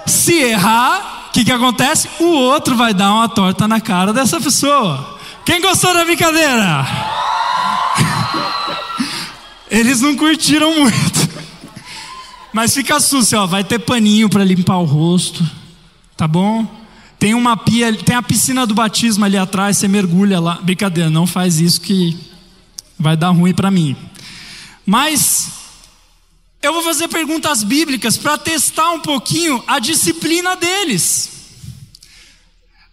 Se 0.06 0.34
errar, 0.34 1.28
o 1.30 1.32
que, 1.32 1.44
que 1.44 1.52
acontece? 1.52 2.10
O 2.20 2.26
outro 2.26 2.76
vai 2.76 2.94
dar 2.94 3.12
uma 3.12 3.28
torta 3.28 3.68
na 3.68 3.82
cara 3.82 4.14
dessa 4.14 4.40
pessoa. 4.40 5.20
Quem 5.46 5.62
gostou 5.62 5.94
da 5.94 6.04
brincadeira? 6.06 6.86
Eles 9.70 10.02
não 10.02 10.16
curtiram 10.16 10.74
muito. 10.74 11.28
Mas 12.54 12.74
fica 12.74 13.00
susto, 13.00 13.36
ó, 13.36 13.46
vai 13.46 13.64
ter 13.64 13.80
paninho 13.80 14.30
para 14.30 14.44
limpar 14.44 14.78
o 14.78 14.86
rosto, 14.86 15.46
tá 16.16 16.28
bom? 16.28 16.66
Tem 17.20 17.34
uma 17.34 17.58
pia, 17.58 17.94
tem 17.96 18.16
a 18.16 18.22
piscina 18.22 18.66
do 18.66 18.76
batismo 18.76 19.26
ali 19.26 19.38
atrás, 19.38 19.78
você 19.78 19.88
mergulha 19.88 20.40
lá. 20.40 20.56
Brincadeira, 20.62 21.10
não 21.10 21.26
faz 21.26 21.60
isso 21.60 21.82
que 21.82 22.18
vai 22.98 23.18
dar 23.18 23.30
ruim 23.30 23.54
para 23.54 23.72
mim. 23.72 23.96
Mas 24.86 25.50
eu 26.62 26.74
vou 26.74 26.84
fazer 26.84 27.08
perguntas 27.08 27.64
bíblicas 27.64 28.18
para 28.18 28.38
testar 28.38 28.92
um 28.92 29.00
pouquinho 29.00 29.64
a 29.68 29.80
disciplina 29.80 30.56
deles. 30.56 31.30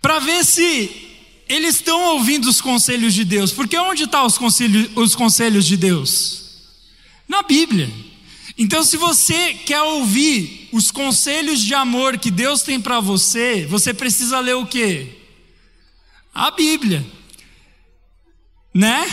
Para 0.01 0.19
ver 0.19 0.45
se 0.45 1.05
eles 1.49 1.77
estão 1.77 2.15
ouvindo 2.15 2.49
os 2.49 2.61
conselhos 2.61 3.13
de 3.15 3.25
Deus. 3.25 3.53
Porque 3.53 3.77
onde 3.77 4.05
estão 4.05 4.21
tá 4.21 4.27
os 4.27 4.39
conselhos, 4.39 4.91
os 4.95 5.15
conselhos 5.15 5.67
de 5.67 5.77
Deus? 5.77 6.45
Na 7.29 7.43
Bíblia. 7.43 7.91
Então, 8.57 8.85
se 8.85 8.97
você 8.97 9.55
quer 9.55 9.83
ouvir 9.83 10.69
os 10.73 10.91
conselhos 10.91 11.61
de 11.61 11.75
amor 11.75 12.19
que 12.19 12.31
Deus 12.31 12.63
tem 12.63 12.81
para 12.81 13.01
você, 13.01 13.67
você 13.67 13.93
precisa 13.93 14.39
ler 14.39 14.55
o 14.55 14.67
quê? 14.67 15.09
A 16.33 16.51
Bíblia. 16.51 17.05
Né? 18.73 19.07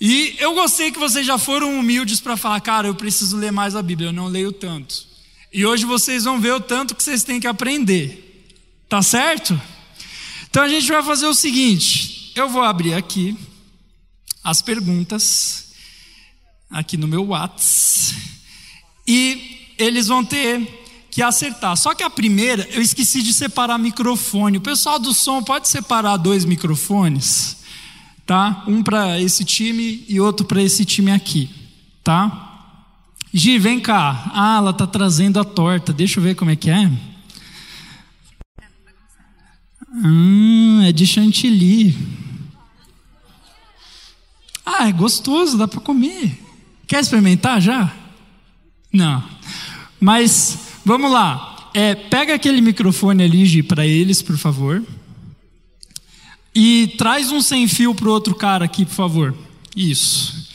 E 0.00 0.34
eu 0.38 0.54
gostei 0.54 0.90
que 0.90 0.98
vocês 0.98 1.26
já 1.26 1.38
foram 1.38 1.78
humildes 1.78 2.20
para 2.20 2.36
falar, 2.36 2.60
cara, 2.60 2.88
eu 2.88 2.94
preciso 2.94 3.36
ler 3.36 3.52
mais 3.52 3.76
a 3.76 3.82
Bíblia, 3.82 4.08
eu 4.08 4.12
não 4.12 4.26
leio 4.26 4.50
tanto. 4.50 5.06
E 5.52 5.66
hoje 5.66 5.84
vocês 5.84 6.24
vão 6.24 6.40
ver 6.40 6.54
o 6.54 6.60
tanto 6.60 6.94
que 6.94 7.02
vocês 7.02 7.22
têm 7.22 7.38
que 7.38 7.46
aprender. 7.46 8.30
Tá 8.88 9.02
certo? 9.02 9.60
Então 10.50 10.62
a 10.62 10.68
gente 10.68 10.86
vai 10.86 11.02
fazer 11.02 11.26
o 11.26 11.34
seguinte: 11.34 12.32
eu 12.34 12.48
vou 12.48 12.62
abrir 12.62 12.94
aqui 12.94 13.36
as 14.42 14.60
perguntas, 14.60 15.61
aqui 16.72 16.96
no 16.96 17.06
meu 17.06 17.26
WhatsApp, 17.26 18.20
e 19.06 19.74
eles 19.78 20.08
vão 20.08 20.24
ter 20.24 20.80
que 21.10 21.22
acertar. 21.22 21.76
Só 21.76 21.94
que 21.94 22.02
a 22.02 22.10
primeira, 22.10 22.66
eu 22.70 22.80
esqueci 22.80 23.22
de 23.22 23.34
separar 23.34 23.78
microfone. 23.78 24.58
O 24.58 24.62
pessoal 24.62 24.98
do 24.98 25.12
som 25.12 25.42
pode 25.42 25.68
separar 25.68 26.16
dois 26.16 26.44
microfones? 26.44 27.62
tá? 28.26 28.64
Um 28.66 28.82
para 28.82 29.20
esse 29.20 29.44
time 29.44 30.04
e 30.08 30.20
outro 30.20 30.46
para 30.46 30.62
esse 30.62 30.84
time 30.84 31.10
aqui, 31.10 31.50
tá? 32.02 32.48
Gi, 33.32 33.58
vem 33.58 33.80
cá. 33.80 34.30
Ah, 34.34 34.56
ela 34.58 34.72
tá 34.72 34.86
trazendo 34.86 35.40
a 35.40 35.44
torta. 35.44 35.92
Deixa 35.92 36.20
eu 36.20 36.24
ver 36.24 36.34
como 36.34 36.50
é 36.50 36.56
que 36.56 36.70
é. 36.70 36.90
Hum, 39.94 40.82
é 40.82 40.92
de 40.92 41.06
chantilly. 41.06 41.96
Ah, 44.64 44.88
é 44.88 44.92
gostoso, 44.92 45.56
dá 45.56 45.66
para 45.66 45.80
comer. 45.80 46.38
Quer 46.92 47.00
experimentar 47.00 47.58
já? 47.58 47.90
Não. 48.92 49.24
Mas 49.98 50.58
vamos 50.84 51.10
lá. 51.10 51.70
É, 51.72 51.94
pega 51.94 52.34
aquele 52.34 52.60
microfone 52.60 53.22
ali, 53.22 53.62
para 53.62 53.86
eles, 53.86 54.20
por 54.20 54.36
favor. 54.36 54.84
E 56.54 56.94
traz 56.98 57.32
um 57.32 57.40
sem 57.40 57.66
fio 57.66 57.94
para 57.94 58.06
o 58.06 58.12
outro 58.12 58.34
cara 58.34 58.66
aqui, 58.66 58.84
por 58.84 58.92
favor. 58.92 59.34
Isso. 59.74 60.50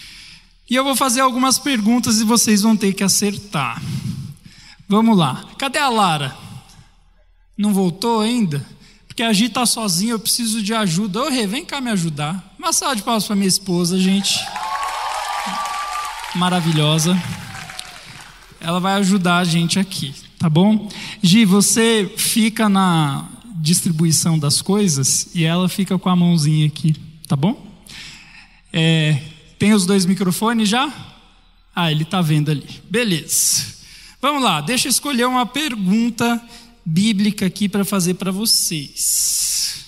E 0.69 0.75
eu 0.75 0.83
vou 0.83 0.95
fazer 0.95 1.21
algumas 1.21 1.57
perguntas 1.57 2.19
e 2.19 2.23
vocês 2.23 2.61
vão 2.61 2.77
ter 2.77 2.93
que 2.93 3.03
acertar. 3.03 3.81
Vamos 4.87 5.17
lá. 5.17 5.43
Cadê 5.57 5.79
a 5.79 5.89
Lara? 5.89 6.37
Não 7.57 7.73
voltou 7.73 8.21
ainda? 8.21 8.63
Porque 9.07 9.23
a 9.23 9.33
Gi 9.33 9.45
está 9.45 9.65
sozinha, 9.65 10.11
eu 10.11 10.19
preciso 10.19 10.61
de 10.61 10.71
ajuda. 10.71 11.23
Ô, 11.23 11.29
Rê, 11.29 11.47
vem 11.47 11.65
cá 11.65 11.81
me 11.81 11.89
ajudar. 11.89 12.53
Uma 12.59 12.71
salva 12.71 12.95
de 12.95 13.01
palmas 13.01 13.25
para 13.25 13.35
minha 13.35 13.47
esposa, 13.47 13.97
gente. 13.97 14.37
Maravilhosa. 16.37 17.21
Ela 18.61 18.79
vai 18.79 18.93
ajudar 18.93 19.37
a 19.37 19.43
gente 19.43 19.79
aqui, 19.79 20.13
tá 20.37 20.49
bom? 20.49 20.87
Gi, 21.21 21.45
você 21.45 22.11
fica 22.15 22.69
na, 22.69 23.27
distribuição 23.59 24.37
das 24.37 24.61
coisas 24.61 25.29
e 25.33 25.43
ela 25.43 25.67
fica 25.67 25.97
com 25.97 26.09
a 26.09 26.15
mãozinha 26.15 26.67
aqui, 26.67 26.95
tá 27.27 27.35
bom? 27.35 27.65
É, 28.71 29.19
tem 29.57 29.73
os 29.73 29.85
dois 29.85 30.05
microfones 30.05 30.69
já? 30.69 30.93
Ah, 31.75 31.91
ele 31.91 32.03
está 32.03 32.21
vendo 32.21 32.51
ali. 32.51 32.67
Beleza. 32.89 33.75
Vamos 34.21 34.43
lá, 34.43 34.61
deixa 34.61 34.87
eu 34.87 34.91
escolher 34.91 35.25
uma 35.25 35.45
pergunta 35.45 36.41
bíblica 36.85 37.45
aqui 37.45 37.67
para 37.67 37.83
fazer 37.83 38.13
para 38.13 38.31
vocês. 38.31 39.85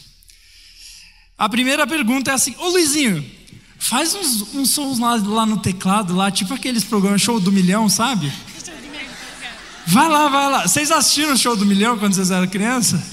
A 1.38 1.48
primeira 1.48 1.88
pergunta 1.88 2.32
é 2.32 2.34
assim: 2.34 2.54
Ô 2.58 2.70
Luizinho, 2.70 3.24
faz 3.90 4.14
uns, 4.14 4.54
uns 4.54 4.70
sons 4.70 5.00
lá, 5.00 5.16
lá 5.16 5.46
no 5.48 5.58
teclado, 5.58 6.16
lá, 6.16 6.30
tipo 6.30 6.54
aqueles 6.54 6.84
programas 6.84 7.24
show 7.24 7.40
do 7.40 7.52
milhão, 7.52 7.90
sabe? 7.90 8.32
Vai 9.88 10.08
lá, 10.08 10.30
vai 10.30 10.52
lá. 10.52 10.68
Vocês 10.68 10.92
assistiram 10.92 11.34
o 11.34 11.38
show 11.38 11.56
do 11.56 11.66
milhão 11.66 11.98
quando 11.98 12.14
vocês 12.14 12.30
eram 12.30 12.48
criança? 12.48 13.04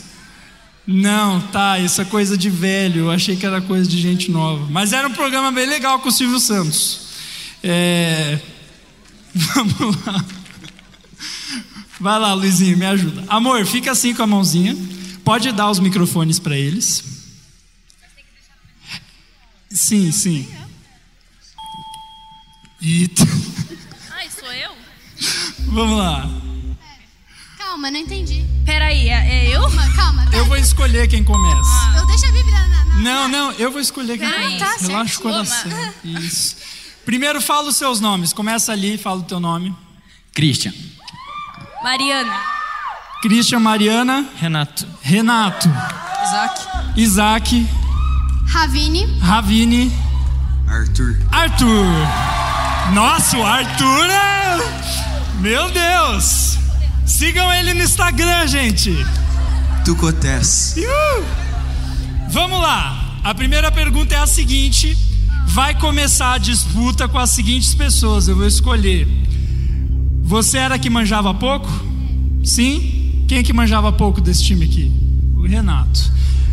Não, 0.87 1.41
tá, 1.41 1.79
isso 1.79 2.03
é 2.03 2.05
coisa 2.05 2.37
de 2.37 2.51
velho. 2.51 3.05
Eu 3.05 3.11
achei 3.11 3.35
que 3.37 3.47
era 3.47 3.63
coisa 3.63 3.89
de 3.89 3.99
gente 3.99 4.31
nova. 4.31 4.67
Mas 4.71 4.93
era 4.93 5.09
um 5.09 5.13
programa 5.13 5.51
bem 5.51 5.67
legal 5.67 5.99
com 5.99 6.11
o 6.11 6.13
Silvio 6.13 6.39
Santos. 6.39 7.01
É... 7.63 8.39
Vamos 9.35 9.97
lá. 10.05 10.25
Vai 11.99 12.19
lá, 12.21 12.35
Luizinho, 12.35 12.77
me 12.77 12.85
ajuda. 12.85 13.25
Amor, 13.29 13.65
fica 13.65 13.93
assim 13.93 14.13
com 14.13 14.23
a 14.23 14.27
mãozinha. 14.27 14.77
Pode 15.25 15.51
dar 15.53 15.71
os 15.71 15.81
microfones 15.81 16.39
para 16.39 16.55
eles. 16.55 17.03
Sim, 19.71 20.13
sim. 20.13 20.47
Eita. 22.81 23.23
Ai, 24.13 24.29
sou 24.31 24.53
eu? 24.53 24.71
Vamos 25.73 25.99
lá. 25.99 26.29
Calma, 27.59 27.91
não 27.91 27.99
entendi. 27.99 28.45
Peraí, 28.65 29.09
é, 29.09 29.47
é 29.47 29.57
eu? 29.57 29.63
Calma, 29.63 29.93
calma. 29.95 30.25
Pera. 30.27 30.37
Eu 30.37 30.45
vou 30.47 30.57
escolher 30.57 31.09
quem 31.09 31.25
começa. 31.25 31.71
Ah. 31.71 31.99
Eu 31.99 32.07
deixo 32.07 32.27
a 32.27 32.33
Bíblia 32.33 32.59
na. 32.69 32.85
na 32.85 32.95
não, 32.97 33.29
não, 33.29 33.53
eu 33.53 33.71
vou 33.71 33.81
escolher 33.81 34.19
quem 34.19 34.29
Peraí. 34.29 34.59
começa. 34.59 34.79
Tá 34.79 34.87
Relaxa 34.87 35.19
o 35.19 35.23
coração. 35.23 35.93
Isso. 36.05 36.57
Primeiro 37.05 37.41
fala 37.41 37.69
os 37.69 37.77
seus 37.77 38.01
nomes. 38.01 38.33
Começa 38.33 38.73
ali, 38.73 38.99
fala 38.99 39.21
o 39.21 39.25
teu 39.25 39.41
nome. 39.41 39.75
Christian. 40.35 40.73
Mariana. 41.83 42.41
Christian, 43.23 43.61
Mariana. 43.61 44.29
Renato. 44.37 44.87
Renato. 45.03 45.69
Isaac. 46.27 46.61
Isaac. 46.97 47.67
Ravine. 48.49 49.19
Ravine. 49.21 49.93
Arthur. 50.69 51.17
Arthur. 51.33 52.36
Nossa, 52.95 53.37
o 53.37 53.45
Arthur 53.45 54.11
é... 54.11 54.37
Meu 55.41 55.71
Deus. 55.71 56.59
Sigam 57.05 57.53
ele 57.53 57.75
no 57.75 57.83
Instagram, 57.83 58.47
gente. 58.47 58.93
Tucotés. 59.85 60.75
Vamos 62.31 62.61
lá. 62.61 63.19
A 63.23 63.35
primeira 63.35 63.71
pergunta 63.71 64.15
é 64.15 64.19
a 64.19 64.27
seguinte: 64.27 64.97
vai 65.47 65.79
começar 65.79 66.35
a 66.35 66.39
disputa 66.39 67.09
com 67.09 67.19
as 67.19 67.31
seguintes 67.31 67.75
pessoas. 67.75 68.29
Eu 68.29 68.37
vou 68.37 68.47
escolher. 68.47 69.07
Você 70.23 70.59
era 70.59 70.79
que 70.79 70.91
manjava 70.91 71.33
pouco? 71.35 71.69
Sim? 72.45 73.25
Quem 73.29 73.39
é 73.39 73.43
que 73.43 73.53
manjava 73.53 73.93
pouco 73.93 74.21
desse 74.21 74.45
time 74.45 74.65
aqui? 74.65 74.93
O 75.37 75.47
Renato. 75.47 76.13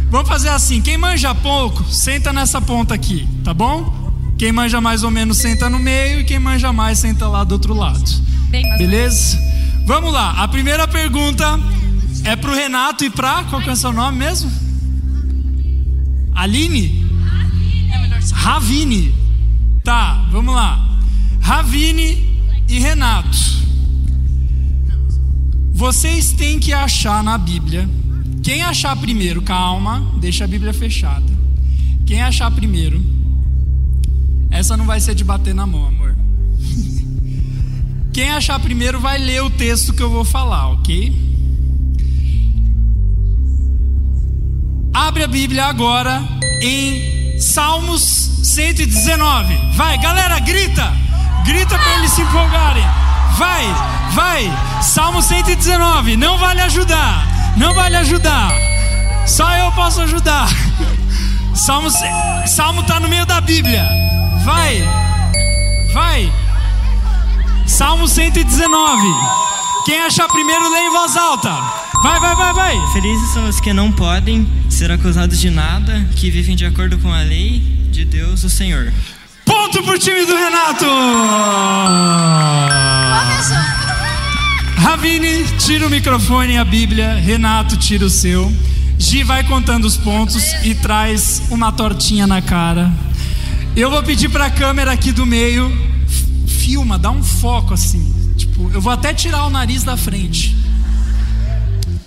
Vamos 0.10 0.28
fazer 0.28 0.50
assim: 0.50 0.82
quem 0.82 0.98
manja 0.98 1.34
pouco, 1.34 1.84
senta 1.92 2.34
nessa 2.34 2.62
ponta 2.62 2.94
aqui, 2.94 3.28
tá 3.44 3.54
bom? 3.54 4.02
Quem 4.44 4.52
manja 4.52 4.82
mais 4.82 5.04
ou 5.04 5.10
menos 5.10 5.38
senta 5.38 5.70
no 5.70 5.80
meio 5.80 6.20
e 6.20 6.26
quem 6.26 6.38
manja 6.38 6.74
mais 6.74 7.00
senta 7.00 7.30
lá 7.30 7.46
do 7.46 7.54
outro 7.54 7.74
lado. 7.74 8.04
Beleza? 8.78 9.40
Vamos 9.86 10.12
lá, 10.12 10.32
a 10.32 10.46
primeira 10.50 10.86
pergunta 10.86 11.58
é 12.26 12.36
para 12.36 12.52
o 12.52 12.54
Renato 12.54 13.06
e 13.06 13.10
para. 13.10 13.46
Qual 13.46 13.62
que 13.62 13.70
é 13.70 13.72
o 13.72 13.76
seu 13.78 13.94
nome 13.94 14.18
mesmo? 14.18 14.52
Aline? 16.36 17.10
Ravine. 18.34 19.16
Tá, 19.82 20.28
vamos 20.30 20.54
lá. 20.54 20.90
Ravine 21.40 22.38
e 22.68 22.80
Renato. 22.80 23.38
Vocês 25.72 26.34
têm 26.34 26.60
que 26.60 26.74
achar 26.74 27.24
na 27.24 27.38
Bíblia. 27.38 27.90
Quem 28.44 28.62
achar 28.62 28.94
primeiro, 28.98 29.42
calma, 29.42 30.06
deixa 30.20 30.44
a 30.44 30.48
Bíblia 30.48 30.74
fechada. 30.74 31.32
Quem 32.06 32.22
achar 32.22 32.52
primeiro 32.52 33.12
Essa 34.53 34.77
não 34.77 34.86
vai 34.86 35.00
ser 35.00 35.15
de 35.15 35.24
bater 35.24 35.53
na 35.53 35.65
mão, 35.65 35.88
amor. 35.88 36.15
Quem 38.13 38.29
achar 38.29 38.60
primeiro 38.60 39.00
vai 39.00 39.17
ler 39.17 39.41
o 39.41 39.50
texto 39.50 39.91
que 39.91 40.01
eu 40.01 40.10
vou 40.10 40.24
falar, 40.24 40.69
ok? 40.69 41.12
Abre 44.93 45.24
a 45.24 45.27
Bíblia 45.27 45.65
agora 45.65 46.22
em 46.62 47.39
Salmos 47.39 48.01
119. 48.43 49.75
Vai, 49.75 49.98
galera, 49.98 50.39
grita! 50.39 50.93
Grita 51.43 51.77
para 51.77 51.98
eles 51.98 52.12
se 52.12 52.22
empolgarem. 52.22 52.83
Vai, 53.38 53.65
vai. 54.13 54.81
Salmo 54.81 55.22
119. 55.22 56.15
Não 56.15 56.38
vale 56.38 56.62
ajudar. 56.62 57.55
Não 57.57 57.74
vale 57.74 57.98
ajudar. 57.98 58.51
Só 59.25 59.51
eu 59.57 59.72
posso 59.74 60.01
ajudar. 60.01 60.48
Salmo, 61.53 61.89
Salmo 62.48 62.81
está 62.81 63.00
no 63.00 63.10
meio 63.10 63.25
da 63.25 63.41
Bíblia. 63.41 64.02
Vai, 64.44 64.84
vai. 65.94 66.34
Salmo 67.66 68.08
119. 68.08 69.02
Quem 69.86 70.02
achar 70.02 70.28
primeiro, 70.28 70.70
lê 70.70 70.80
em 70.82 70.92
voz 70.92 71.16
alta. 71.16 71.50
Vai, 72.04 72.20
vai, 72.20 72.36
vai, 72.36 72.54
vai. 72.54 72.88
Felizes 72.92 73.30
são 73.30 73.48
os 73.48 73.62
que 73.62 73.72
não 73.72 73.90
podem 73.90 74.46
ser 74.70 74.92
acusados 74.92 75.40
de 75.40 75.50
nada, 75.50 76.06
que 76.18 76.30
vivem 76.30 76.58
de 76.58 76.66
acordo 76.66 76.98
com 76.98 77.12
a 77.12 77.22
lei 77.22 77.60
de 77.90 78.04
Deus, 78.04 78.44
o 78.44 78.50
Senhor. 78.50 78.92
Ponto 79.46 79.82
pro 79.84 79.98
time 79.98 80.26
do 80.26 80.36
Renato. 80.36 80.86
Ravine, 84.78 85.46
tira 85.58 85.88
o 85.88 85.90
microfone 85.90 86.54
e 86.54 86.58
a 86.58 86.66
Bíblia. 86.66 87.16
Renato, 87.16 87.78
tira 87.78 88.06
o 88.06 88.10
seu. 88.10 88.52
Gi 89.00 89.24
vai 89.24 89.44
contando 89.46 89.86
os 89.86 89.96
pontos 89.96 90.44
e 90.64 90.76
traz 90.76 91.44
uma 91.50 91.72
tortinha 91.72 92.28
na 92.28 92.42
cara. 92.42 92.92
Eu 93.75 93.89
vou 93.89 94.03
pedir 94.03 94.30
para 94.30 94.46
a 94.46 94.51
câmera 94.51 94.92
aqui 94.92 95.12
do 95.12 95.25
meio, 95.25 95.72
filma, 96.48 97.00
dá 97.00 97.10
um 97.10 97.24
foco 97.24 97.74
assim. 97.74 98.34
Tipo, 98.38 98.70
eu 98.72 98.80
vou 98.80 98.94
até 98.94 99.13
tirar 99.13 99.46
o 99.46 99.50
nariz 99.50 99.84
da 99.84 99.98
frente. 99.98 100.56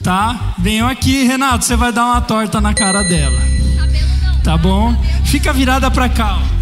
Tá? 0.01 0.55
Venham 0.59 0.87
aqui, 0.89 1.25
Renato, 1.25 1.65
você 1.65 1.75
vai 1.75 1.93
dar 1.93 2.05
uma 2.05 2.21
torta 2.21 2.61
na 2.61 2.73
cara 2.73 3.03
dela. 3.03 3.41
Tá 4.45 4.57
bom? 4.57 4.95
Fica 5.25 5.53
virada 5.53 5.91
para 5.91 6.09
cá. 6.09 6.39
Ó. 6.39 6.57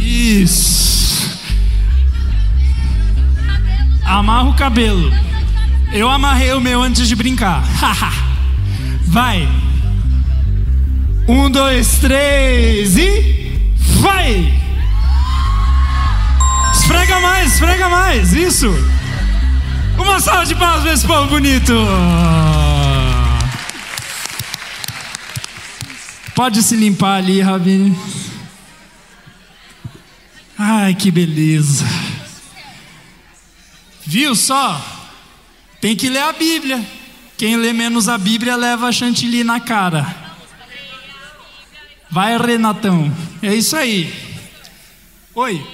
Isso. 0.00 1.40
Amarra 4.04 4.50
o 4.50 4.54
cabelo. 4.54 5.12
Eu 5.92 6.08
amarrei 6.08 6.52
o 6.52 6.60
meu 6.60 6.80
antes 6.80 7.08
de 7.08 7.16
brincar. 7.16 7.64
Vai. 9.06 9.48
Um, 11.26 11.50
dois, 11.50 11.98
três 12.00 12.98
e 12.98 13.50
vai! 14.02 14.52
Esfrega 16.70 17.18
mais, 17.20 17.54
esfrega 17.54 17.88
mais, 17.88 18.32
isso! 18.34 18.68
Uma 19.96 20.20
salva 20.20 20.44
de 20.44 20.54
palmas 20.54 20.82
para 20.82 20.92
esse 20.92 21.06
povo 21.06 21.28
bonito! 21.28 21.72
Pode 26.34 26.62
se 26.62 26.76
limpar 26.76 27.18
ali, 27.18 27.40
Rabine. 27.40 27.96
Ai, 30.58 30.94
que 30.94 31.10
beleza. 31.10 31.86
Viu 34.04 34.34
só? 34.34 34.78
Tem 35.80 35.96
que 35.96 36.10
ler 36.10 36.22
a 36.22 36.32
Bíblia. 36.32 36.84
Quem 37.38 37.56
lê 37.56 37.72
menos 37.72 38.10
a 38.10 38.18
Bíblia 38.18 38.56
leva 38.56 38.88
a 38.88 38.92
chantilly 38.92 39.42
na 39.42 39.58
cara. 39.58 40.23
Vai, 42.14 42.38
Renatão. 42.38 43.12
É 43.42 43.52
isso 43.52 43.74
aí. 43.74 44.14
Oi. 45.34 45.66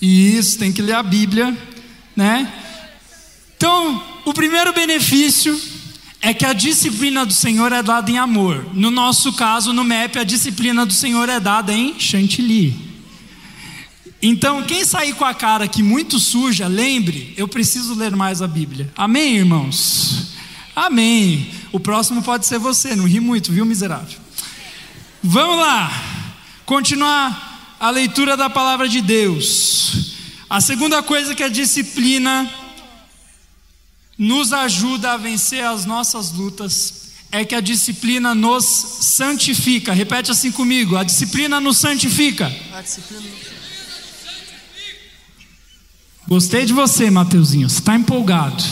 Isso, 0.00 0.60
tem 0.60 0.72
que 0.72 0.80
ler 0.80 0.92
a 0.92 1.02
Bíblia, 1.02 1.58
né? 2.14 2.48
Então, 3.56 4.00
o 4.24 4.32
primeiro 4.32 4.72
benefício 4.72 5.60
é 6.20 6.32
que 6.32 6.46
a 6.46 6.52
disciplina 6.52 7.26
do 7.26 7.32
Senhor 7.32 7.72
é 7.72 7.82
dada 7.82 8.12
em 8.12 8.16
amor. 8.16 8.64
No 8.74 8.92
nosso 8.92 9.32
caso, 9.32 9.72
no 9.72 9.82
MEP, 9.82 10.20
a 10.20 10.22
disciplina 10.22 10.86
do 10.86 10.92
Senhor 10.92 11.28
é 11.28 11.40
dada 11.40 11.72
em 11.72 11.98
chantilly. 11.98 12.72
Então, 14.22 14.62
quem 14.62 14.84
sair 14.84 15.16
com 15.16 15.24
a 15.24 15.34
cara 15.34 15.64
aqui 15.64 15.82
muito 15.82 16.20
suja, 16.20 16.68
lembre, 16.68 17.34
eu 17.36 17.48
preciso 17.48 17.96
ler 17.96 18.14
mais 18.14 18.40
a 18.40 18.46
Bíblia. 18.46 18.88
Amém, 18.96 19.38
irmãos? 19.38 20.28
Amém. 20.76 21.50
O 21.72 21.80
próximo 21.80 22.22
pode 22.22 22.46
ser 22.46 22.60
você, 22.60 22.94
não 22.94 23.04
ri 23.04 23.18
muito, 23.18 23.50
viu, 23.50 23.66
miserável? 23.66 24.21
Vamos 25.24 25.56
lá, 25.56 25.88
continuar 26.66 27.76
a 27.78 27.90
leitura 27.90 28.36
da 28.36 28.50
palavra 28.50 28.88
de 28.88 29.00
Deus. 29.00 30.16
A 30.50 30.60
segunda 30.60 31.00
coisa 31.00 31.32
que 31.32 31.44
a 31.44 31.48
disciplina 31.48 32.52
nos 34.18 34.52
ajuda 34.52 35.12
a 35.12 35.16
vencer 35.16 35.64
as 35.64 35.84
nossas 35.84 36.32
lutas 36.32 37.12
é 37.30 37.44
que 37.44 37.54
a 37.54 37.60
disciplina 37.60 38.34
nos 38.34 38.64
santifica. 38.64 39.92
Repete 39.92 40.32
assim 40.32 40.50
comigo: 40.50 40.96
a 40.96 41.04
disciplina 41.04 41.60
nos 41.60 41.78
santifica. 41.78 42.46
A 42.74 42.82
disciplina 42.82 43.22
Gostei 46.26 46.64
de 46.64 46.72
você, 46.72 47.10
Mateuzinho. 47.12 47.68
Você 47.68 47.78
está 47.78 47.94
empolgado. 47.94 48.62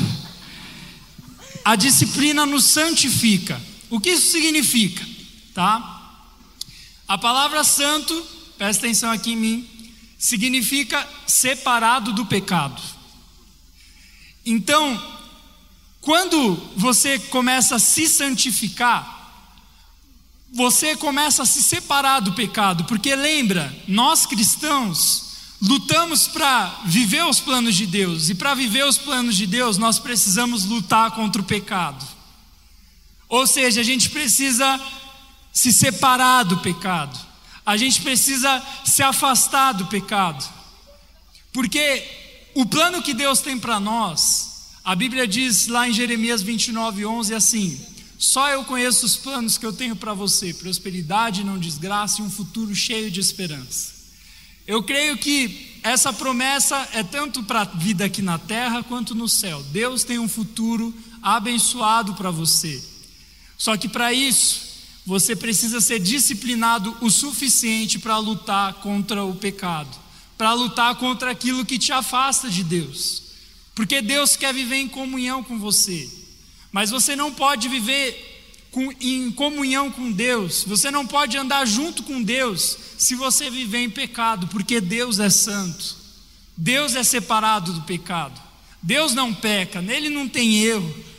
A 1.64 1.76
disciplina 1.76 2.44
nos 2.44 2.64
santifica. 2.64 3.60
O 3.88 4.00
que 4.00 4.10
isso 4.10 4.32
significa? 4.32 5.06
Tá? 5.54 5.99
A 7.10 7.18
palavra 7.18 7.64
santo, 7.64 8.14
presta 8.56 8.86
atenção 8.86 9.10
aqui 9.10 9.32
em 9.32 9.36
mim, 9.36 9.68
significa 10.16 11.04
separado 11.26 12.12
do 12.12 12.24
pecado. 12.24 12.80
Então, 14.46 14.96
quando 16.00 16.54
você 16.76 17.18
começa 17.18 17.74
a 17.74 17.78
se 17.80 18.06
santificar, 18.06 19.44
você 20.52 20.94
começa 20.94 21.42
a 21.42 21.46
se 21.46 21.60
separar 21.64 22.20
do 22.20 22.32
pecado, 22.32 22.84
porque 22.84 23.12
lembra, 23.16 23.76
nós 23.88 24.24
cristãos, 24.24 25.32
lutamos 25.60 26.28
para 26.28 26.80
viver 26.84 27.24
os 27.24 27.40
planos 27.40 27.74
de 27.74 27.86
Deus, 27.86 28.30
e 28.30 28.36
para 28.36 28.54
viver 28.54 28.86
os 28.86 28.98
planos 28.98 29.36
de 29.36 29.48
Deus, 29.48 29.76
nós 29.78 29.98
precisamos 29.98 30.64
lutar 30.64 31.10
contra 31.10 31.42
o 31.42 31.44
pecado. 31.44 32.06
Ou 33.28 33.48
seja, 33.48 33.80
a 33.80 33.84
gente 33.84 34.10
precisa 34.10 34.80
se 35.52 35.72
separar 35.72 36.44
do 36.44 36.58
pecado, 36.58 37.18
a 37.64 37.76
gente 37.76 38.00
precisa 38.02 38.62
se 38.84 39.02
afastar 39.02 39.72
do 39.72 39.86
pecado, 39.86 40.44
porque 41.52 42.06
o 42.54 42.66
plano 42.66 43.02
que 43.02 43.14
Deus 43.14 43.40
tem 43.40 43.58
para 43.58 43.78
nós, 43.78 44.50
a 44.84 44.94
Bíblia 44.94 45.26
diz 45.26 45.66
lá 45.66 45.88
em 45.88 45.92
Jeremias 45.92 46.42
29, 46.42 47.04
11 47.04 47.34
assim: 47.34 47.80
Só 48.18 48.48
eu 48.50 48.64
conheço 48.64 49.04
os 49.06 49.16
planos 49.16 49.58
que 49.58 49.66
eu 49.66 49.72
tenho 49.72 49.94
para 49.94 50.14
você, 50.14 50.54
prosperidade, 50.54 51.44
não 51.44 51.58
desgraça 51.58 52.20
e 52.20 52.24
um 52.24 52.30
futuro 52.30 52.74
cheio 52.74 53.10
de 53.10 53.20
esperança. 53.20 54.00
Eu 54.66 54.82
creio 54.82 55.16
que 55.16 55.80
essa 55.82 56.12
promessa 56.12 56.88
é 56.92 57.02
tanto 57.02 57.42
para 57.42 57.62
a 57.62 57.64
vida 57.64 58.04
aqui 58.04 58.22
na 58.22 58.38
terra 58.38 58.82
quanto 58.82 59.14
no 59.14 59.28
céu. 59.28 59.62
Deus 59.72 60.04
tem 60.04 60.18
um 60.18 60.28
futuro 60.28 60.94
abençoado 61.22 62.14
para 62.14 62.30
você. 62.30 62.82
Só 63.58 63.76
que 63.76 63.88
para 63.88 64.12
isso, 64.12 64.69
você 65.04 65.34
precisa 65.34 65.80
ser 65.80 65.98
disciplinado 65.98 66.96
o 67.00 67.10
suficiente 67.10 67.98
para 67.98 68.18
lutar 68.18 68.74
contra 68.74 69.24
o 69.24 69.34
pecado, 69.34 69.96
para 70.36 70.52
lutar 70.52 70.94
contra 70.96 71.30
aquilo 71.30 71.64
que 71.64 71.78
te 71.78 71.92
afasta 71.92 72.48
de 72.48 72.62
Deus. 72.62 73.22
Porque 73.74 74.02
Deus 74.02 74.36
quer 74.36 74.52
viver 74.52 74.76
em 74.76 74.88
comunhão 74.88 75.42
com 75.42 75.58
você. 75.58 76.08
Mas 76.70 76.90
você 76.90 77.16
não 77.16 77.32
pode 77.32 77.68
viver 77.68 78.30
com, 78.70 78.92
em 79.00 79.30
comunhão 79.30 79.90
com 79.90 80.12
Deus, 80.12 80.64
você 80.64 80.90
não 80.90 81.06
pode 81.06 81.36
andar 81.36 81.66
junto 81.66 82.02
com 82.02 82.22
Deus 82.22 82.76
se 82.98 83.14
você 83.14 83.50
viver 83.50 83.78
em 83.78 83.90
pecado, 83.90 84.46
porque 84.48 84.80
Deus 84.80 85.18
é 85.18 85.28
santo, 85.28 85.96
Deus 86.56 86.94
é 86.94 87.02
separado 87.02 87.72
do 87.72 87.82
pecado, 87.82 88.40
Deus 88.82 89.12
não 89.14 89.34
peca, 89.34 89.82
nele 89.82 90.08
não 90.08 90.28
tem 90.28 90.62
erro. 90.62 91.09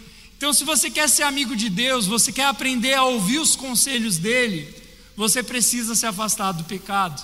Então, 0.41 0.53
se 0.53 0.63
você 0.63 0.89
quer 0.89 1.07
ser 1.07 1.21
amigo 1.21 1.55
de 1.55 1.69
Deus, 1.69 2.07
você 2.07 2.31
quer 2.31 2.45
aprender 2.45 2.95
a 2.95 3.03
ouvir 3.03 3.37
os 3.37 3.55
conselhos 3.55 4.17
dele, 4.17 4.73
você 5.15 5.43
precisa 5.43 5.93
se 5.93 6.03
afastar 6.03 6.51
do 6.51 6.63
pecado. 6.63 7.23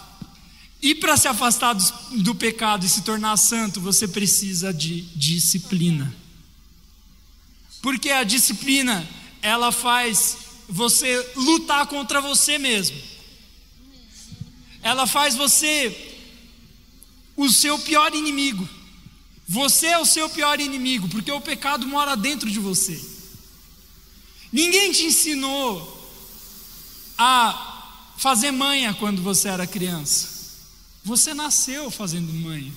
E 0.80 0.94
para 0.94 1.18
se 1.18 1.28
afastar 1.28 1.74
do, 1.74 1.84
do 2.22 2.36
pecado 2.36 2.86
e 2.86 2.88
se 2.88 3.02
tornar 3.02 3.36
santo, 3.38 3.82
você 3.82 4.08
precisa 4.08 4.72
de 4.72 5.02
disciplina. 5.16 6.16
Porque 7.82 8.12
a 8.12 8.24
disciplina 8.24 9.10
ela 9.42 9.72
faz 9.72 10.38
você 10.70 11.32
lutar 11.36 11.88
contra 11.88 12.22
você 12.22 12.60
mesmo. 12.60 13.02
Ela 14.84 15.08
faz 15.08 15.34
você 15.34 16.16
o 17.36 17.50
seu 17.50 17.80
pior 17.80 18.14
inimigo. 18.14 18.70
Você 19.48 19.88
é 19.88 19.98
o 19.98 20.06
seu 20.06 20.30
pior 20.30 20.60
inimigo, 20.60 21.08
porque 21.08 21.32
o 21.32 21.40
pecado 21.40 21.88
mora 21.88 22.16
dentro 22.16 22.52
de 22.52 22.60
você. 22.60 23.07
Ninguém 24.52 24.92
te 24.92 25.04
ensinou 25.04 25.96
a 27.18 28.14
fazer 28.18 28.52
manha 28.52 28.94
quando 28.94 29.22
você 29.22 29.50
era 29.50 29.68
criança. 29.68 30.38
Você 31.04 31.34
nasceu 31.34 31.90
fazendo 31.90 32.32
manha. 32.34 32.74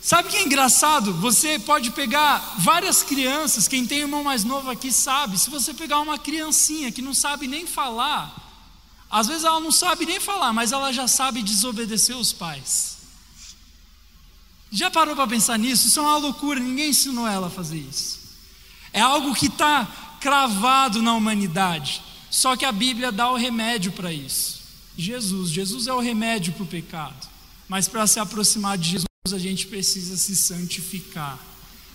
Sabe 0.00 0.28
que 0.28 0.36
é 0.36 0.42
engraçado? 0.42 1.12
Você 1.14 1.58
pode 1.58 1.90
pegar 1.90 2.56
várias 2.58 3.02
crianças, 3.02 3.68
quem 3.68 3.86
tem 3.86 3.98
irmão 3.98 4.24
mais 4.24 4.44
novo 4.44 4.70
aqui 4.70 4.92
sabe. 4.92 5.38
Se 5.38 5.50
você 5.50 5.74
pegar 5.74 6.00
uma 6.00 6.18
criancinha 6.18 6.92
que 6.92 7.02
não 7.02 7.12
sabe 7.12 7.46
nem 7.46 7.66
falar, 7.66 8.34
às 9.10 9.26
vezes 9.26 9.44
ela 9.44 9.60
não 9.60 9.72
sabe 9.72 10.06
nem 10.06 10.20
falar, 10.20 10.52
mas 10.52 10.72
ela 10.72 10.92
já 10.92 11.08
sabe 11.08 11.42
desobedecer 11.42 12.16
os 12.16 12.32
pais. 12.32 12.96
Já 14.70 14.90
parou 14.90 15.16
para 15.16 15.26
pensar 15.26 15.58
nisso? 15.58 15.88
Isso 15.88 15.98
é 15.98 16.02
uma 16.02 16.16
loucura, 16.18 16.60
ninguém 16.60 16.90
ensinou 16.90 17.26
ela 17.26 17.48
a 17.48 17.50
fazer 17.50 17.78
isso. 17.78 18.20
É 18.92 19.00
algo 19.00 19.34
que 19.34 19.46
está 19.46 20.07
cravado 20.20 21.02
na 21.02 21.14
humanidade. 21.14 22.02
Só 22.30 22.56
que 22.56 22.64
a 22.64 22.72
Bíblia 22.72 23.10
dá 23.10 23.30
o 23.30 23.36
remédio 23.36 23.92
para 23.92 24.12
isso. 24.12 24.60
Jesus. 24.96 25.50
Jesus 25.50 25.86
é 25.86 25.92
o 25.92 26.00
remédio 26.00 26.52
para 26.52 26.64
o 26.64 26.66
pecado. 26.66 27.28
Mas 27.68 27.86
para 27.88 28.06
se 28.06 28.18
aproximar 28.18 28.76
de 28.76 28.90
Jesus, 28.90 29.06
a 29.32 29.38
gente 29.38 29.66
precisa 29.66 30.16
se 30.16 30.34
santificar. 30.34 31.38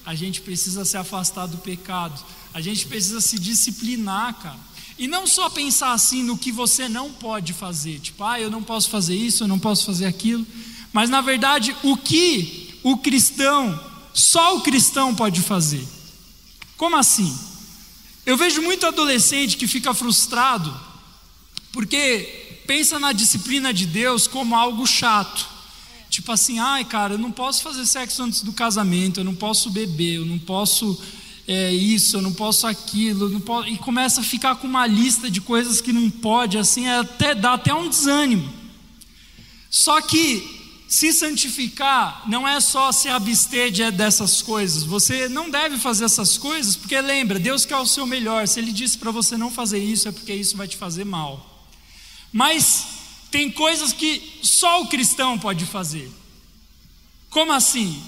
A 0.06 0.16
gente 0.16 0.42
precisa 0.42 0.86
se 0.86 0.98
afastar 0.98 1.48
do 1.48 1.58
pecado. 1.58 2.24
A 2.54 2.62
gente 2.62 2.86
precisa 2.86 3.22
se 3.22 3.40
disciplinar, 3.40 4.34
cara. 4.36 4.60
E 4.98 5.08
não 5.08 5.26
só 5.26 5.50
pensar 5.50 5.94
assim 5.94 6.22
no 6.24 6.38
que 6.38 6.52
você 6.52 6.88
não 6.88 7.12
pode 7.12 7.52
fazer, 7.52 8.00
tipo, 8.00 8.24
ah, 8.24 8.40
eu 8.40 8.52
não 8.52 8.62
posso 8.62 8.90
fazer 8.90 9.16
isso, 9.16 9.44
eu 9.44 9.48
não 9.48 9.58
posso 9.58 9.86
fazer 9.86 10.06
aquilo, 10.06 10.46
mas 10.92 11.10
na 11.10 11.20
verdade, 11.20 11.76
o 11.82 11.98
que 11.98 12.80
o 12.84 12.98
cristão, 12.98 13.80
só 14.14 14.56
o 14.56 14.62
cristão 14.62 15.16
pode 15.16 15.42
fazer. 15.42 15.88
Como 16.78 16.96
assim? 16.96 17.36
Eu 18.26 18.38
vejo 18.38 18.62
muito 18.62 18.86
adolescente 18.86 19.58
que 19.58 19.68
fica 19.68 19.94
frustrado 19.94 20.74
porque 21.72 22.62
pensa 22.66 23.00
na 23.00 23.12
disciplina 23.12 23.74
de 23.74 23.86
Deus 23.86 24.28
como 24.28 24.56
algo 24.56 24.86
chato. 24.86 25.46
Tipo 26.10 26.32
assim, 26.32 26.60
ai 26.60 26.86
cara, 26.86 27.16
eu 27.16 27.18
não 27.18 27.32
posso 27.32 27.62
fazer 27.64 27.86
sexo 27.86 28.24
antes 28.24 28.42
do 28.42 28.54
casamento, 28.54 29.20
eu 29.20 29.24
não 29.24 29.36
posso 29.36 29.70
beber, 29.72 30.16
eu 30.18 30.26
não 30.26 30.40
posso 30.40 30.98
é, 31.48 31.74
isso, 31.74 32.18
eu 32.18 32.22
não 32.22 32.32
posso 32.32 32.66
aquilo, 32.66 33.28
não 33.30 33.42
posso... 33.42 33.68
e 33.68 33.78
começa 33.78 34.22
a 34.22 34.24
ficar 34.24 34.56
com 34.56 34.68
uma 34.68 34.88
lista 34.88 35.30
de 35.30 35.42
coisas 35.42 35.82
que 35.82 35.92
não 35.92 36.10
pode, 36.10 36.58
assim, 36.58 36.88
é 36.88 37.00
até 37.00 37.36
dá 37.36 37.54
até 37.54 37.74
um 37.74 37.90
desânimo. 37.90 38.48
Só 39.70 40.00
que 40.00 40.63
se 40.88 41.12
santificar 41.12 42.24
não 42.30 42.48
é 42.48 42.60
só 42.60 42.92
se 42.92 43.10
abster 43.10 43.72
de, 43.72 43.90
dessas 43.92 44.42
coisas. 44.42 44.84
Você 44.84 45.28
não 45.28 45.50
deve 45.50 45.78
fazer 45.78 46.06
essas 46.06 46.38
coisas, 46.38 46.76
porque 46.76 47.00
lembra, 47.02 47.40
Deus 47.40 47.66
quer 47.66 47.78
o 47.78 47.86
seu 47.86 48.06
melhor. 48.06 48.48
Se 48.48 48.60
Ele 48.60 48.72
disse 48.72 48.98
para 48.98 49.12
você 49.12 49.36
não 49.38 49.50
fazer 49.50 49.84
isso, 49.84 50.08
é 50.08 50.12
porque 50.12 50.34
isso 50.34 50.56
vai 50.56 50.68
te 50.68 50.78
fazer 50.78 51.04
mal. 51.04 51.68
Mas 52.32 52.86
tem 53.32 53.50
coisas 53.50 53.92
que 53.92 54.40
só 54.44 54.82
o 54.82 54.88
cristão 54.88 55.40
pode 55.40 55.66
fazer. 55.66 56.12
Como 57.30 57.52
assim? 57.52 58.02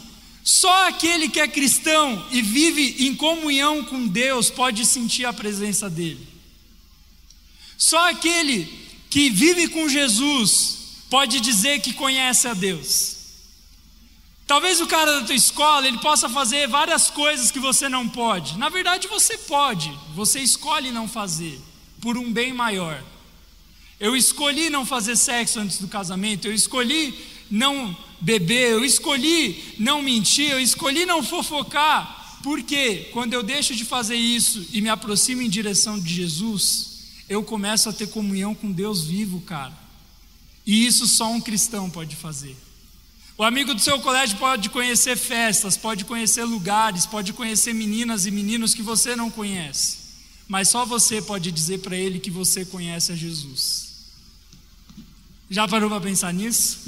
Só 0.44 0.88
aquele 0.88 1.28
que 1.28 1.40
é 1.40 1.48
cristão 1.48 2.24
e 2.32 2.40
vive 2.44 3.08
em 3.08 3.16
comunhão 3.16 3.84
com 3.84 4.06
Deus 4.06 4.52
pode 4.52 4.86
sentir 4.86 5.26
a 5.26 5.34
presença 5.34 5.90
dele. 5.90 6.28
Só 7.76 8.12
aquele 8.12 8.72
que 9.10 9.32
vive 9.32 9.70
com 9.70 9.90
Jesus 9.90 10.85
pode 11.10 11.40
dizer 11.40 11.80
que 11.80 11.94
conhece 11.94 12.48
a 12.48 12.54
Deus. 12.54 13.16
Talvez 14.48 14.80
o 14.80 14.86
cara 14.88 15.20
da 15.20 15.26
tua 15.26 15.36
escola 15.36 15.88
ele 15.88 15.98
possa 15.98 16.30
fazer 16.30 16.68
várias 16.68 17.10
coisas 17.10 17.50
que 17.50 17.60
você 17.60 17.90
não 17.90 18.08
pode. 18.08 18.58
Na 18.58 18.70
verdade, 18.70 19.08
você 19.08 19.38
pode. 19.38 19.92
Você 20.14 20.40
escolhe 20.40 20.92
não 20.92 21.08
fazer 21.08 21.60
por 22.00 22.16
um 22.18 22.32
bem 22.32 22.54
maior. 22.54 23.04
Eu 24.00 24.16
escolhi 24.16 24.70
não 24.70 24.86
fazer 24.86 25.16
sexo 25.16 25.60
antes 25.60 25.80
do 25.80 25.88
casamento. 25.88 26.46
Eu 26.46 26.54
escolhi 26.54 27.18
não 27.50 27.96
beber. 28.22 28.74
Eu 28.74 28.86
escolhi 28.86 29.76
não 29.80 30.02
mentir. 30.04 30.52
Eu 30.52 30.60
escolhi 30.60 31.06
não 31.08 31.24
fofocar. 31.24 32.40
Porque 32.44 33.10
quando 33.12 33.34
eu 33.34 33.42
deixo 33.42 33.74
de 33.74 33.84
fazer 33.84 34.16
isso 34.16 34.68
e 34.72 34.80
me 34.80 34.90
aproximo 34.90 35.42
em 35.42 35.50
direção 35.50 36.00
de 36.00 36.14
Jesus, 36.14 37.00
eu 37.28 37.42
começo 37.42 37.90
a 37.90 37.94
ter 37.94 38.08
comunhão 38.10 38.54
com 38.54 38.72
Deus 38.72 39.04
vivo, 39.04 39.42
cara. 39.42 39.85
E 40.66 40.86
isso 40.86 41.08
só 41.08 41.32
um 41.32 41.40
cristão 41.40 41.90
pode 41.90 42.16
fazer. 42.16 42.58
O 43.38 43.44
amigo 43.44 43.74
do 43.74 43.82
seu 43.82 44.00
colégio 44.00 44.38
pode 44.38 44.70
conhecer 44.70 45.18
festas, 45.18 45.76
pode 45.76 46.06
conhecer 46.06 46.46
lugares, 46.46 47.06
pode 47.06 47.34
conhecer 47.34 47.74
meninas 47.74 48.26
e 48.26 48.32
meninos 48.32 48.74
que 48.74 48.82
você 48.82 49.14
não 49.16 49.30
conhece, 49.30 49.98
mas 50.48 50.70
só 50.70 50.86
você 50.86 51.22
pode 51.22 51.52
dizer 51.52 51.80
para 51.80 51.98
ele 51.98 52.20
que 52.20 52.32
você 52.32 52.64
conhece 52.64 53.12
a 53.12 53.16
Jesus. 53.16 53.96
Já 55.50 55.68
parou 55.68 55.90
para 55.90 56.00
pensar 56.00 56.34
nisso? 56.34 56.80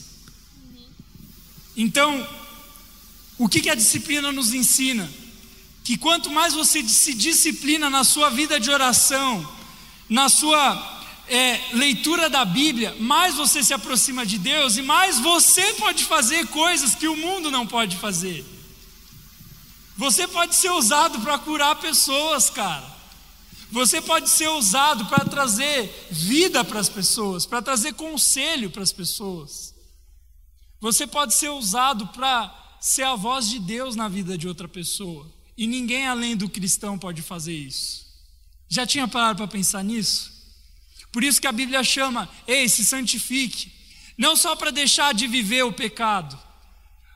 Então, 1.75 2.27
o 3.37 3.47
que, 3.49 3.59
que 3.59 3.69
a 3.69 3.75
disciplina 3.75 4.31
nos 4.31 4.53
ensina? 4.53 5.07
Que 5.83 5.97
quanto 5.97 6.31
mais 6.31 6.53
você 6.53 6.81
se 6.87 7.13
disciplina 7.13 7.89
na 7.89 8.03
sua 8.05 8.29
vida 8.29 8.57
de 8.57 8.69
oração, 8.69 9.47
na 10.09 10.29
sua 10.29 10.96
é, 11.29 11.59
leitura 11.73 12.29
da 12.29 12.45
Bíblia, 12.45 12.95
mais 12.99 13.35
você 13.35 13.63
se 13.63 13.73
aproxima 13.73 14.25
de 14.25 14.37
Deus 14.37 14.77
e 14.77 14.81
mais 14.81 15.19
você 15.19 15.73
pode 15.73 16.05
fazer 16.05 16.47
coisas 16.47 16.95
que 16.95 17.07
o 17.07 17.17
mundo 17.17 17.51
não 17.51 17.65
pode 17.65 17.97
fazer. 17.97 18.45
Você 19.97 20.27
pode 20.27 20.55
ser 20.55 20.71
usado 20.71 21.19
para 21.21 21.39
curar 21.39 21.75
pessoas, 21.77 22.49
cara. 22.49 22.95
Você 23.71 24.01
pode 24.01 24.29
ser 24.29 24.47
usado 24.47 25.05
para 25.07 25.25
trazer 25.25 26.07
vida 26.09 26.63
para 26.63 26.79
as 26.79 26.87
pessoas, 26.87 27.45
para 27.45 27.61
trazer 27.61 27.93
conselho 27.93 28.69
para 28.69 28.83
as 28.83 28.93
pessoas. 28.93 29.73
Você 30.79 31.07
pode 31.07 31.33
ser 31.33 31.49
usado 31.49 32.07
para 32.07 32.77
ser 32.79 33.03
a 33.03 33.15
voz 33.15 33.49
de 33.49 33.59
Deus 33.59 33.95
na 33.95 34.07
vida 34.07 34.37
de 34.37 34.47
outra 34.47 34.67
pessoa. 34.67 35.27
E 35.57 35.65
ninguém 35.65 36.07
além 36.07 36.37
do 36.37 36.47
cristão 36.47 36.97
pode 36.97 37.21
fazer 37.21 37.55
isso. 37.55 38.05
Já 38.69 38.85
tinha 38.85 39.07
parado 39.07 39.37
para 39.37 39.47
pensar 39.47 39.83
nisso? 39.83 40.36
Por 41.11 41.23
isso 41.23 41.41
que 41.41 41.47
a 41.47 41.51
Bíblia 41.51 41.83
chama, 41.83 42.29
ei, 42.47 42.67
se 42.67 42.83
santifique. 42.85 43.71
Não 44.17 44.35
só 44.35 44.55
para 44.55 44.71
deixar 44.71 45.13
de 45.13 45.27
viver 45.27 45.63
o 45.63 45.71
pecado, 45.71 46.37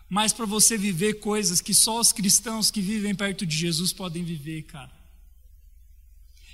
mas 0.10 0.34
para 0.34 0.46
você 0.46 0.78
viver 0.78 1.16
coisas 1.16 1.62
que 1.62 1.74
só 1.74 2.00
os 2.00 2.12
cristãos 2.12 2.70
que 2.70 2.82
vivem 2.82 3.16
perto 3.16 3.46
de 3.46 3.58
Jesus 3.58 3.94
podem 3.94 4.24
viver, 4.24 4.64
cara. 4.64 4.92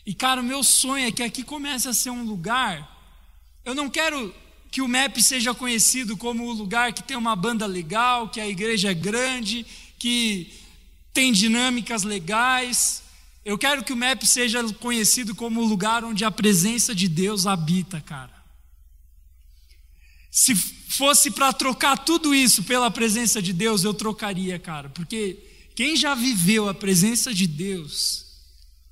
E, 0.06 0.14
cara, 0.14 0.42
o 0.42 0.44
meu 0.44 0.64
sonho 0.64 1.08
é 1.08 1.12
que 1.12 1.24
aqui 1.24 1.44
comece 1.44 1.88
a 1.88 1.94
ser 1.94 2.12
um 2.12 2.24
lugar. 2.24 2.88
Eu 3.66 3.76
não 3.76 3.90
quero 3.90 4.34
que 4.72 4.82
o 4.82 4.88
MEP 4.88 5.22
seja 5.22 5.54
conhecido 5.54 6.16
como 6.16 6.46
o 6.46 6.54
lugar 6.54 6.94
que 6.94 7.04
tem 7.04 7.18
uma 7.18 7.36
banda 7.36 7.66
legal, 7.66 8.30
que 8.30 8.40
a 8.40 8.48
igreja 8.48 8.92
é 8.92 8.94
grande, 8.94 9.66
que 10.00 10.54
tem 11.12 11.34
dinâmicas 11.34 12.04
legais. 12.04 13.04
Eu 13.48 13.58
quero 13.58 13.82
que 13.82 13.94
o 13.94 13.96
MEP 13.96 14.28
seja 14.28 14.62
conhecido 14.74 15.34
como 15.34 15.62
o 15.62 15.66
lugar 15.66 16.04
onde 16.04 16.26
a 16.26 16.30
presença 16.30 16.94
de 16.94 17.08
Deus 17.08 17.48
habita, 17.48 18.02
cara. 18.02 18.44
Se 20.30 20.54
fosse 20.54 21.32
para 21.32 21.54
trocar 21.54 21.98
tudo 21.98 22.36
isso 22.36 22.64
pela 22.64 22.92
presença 22.92 23.42
de 23.42 23.54
Deus, 23.54 23.86
eu 23.86 23.94
trocaria, 23.94 24.60
cara, 24.60 24.90
porque 24.90 25.70
quem 25.78 25.96
já 25.96 26.14
viveu 26.14 26.68
a 26.68 26.74
presença 26.74 27.34
de 27.34 27.48
Deus 27.48 28.26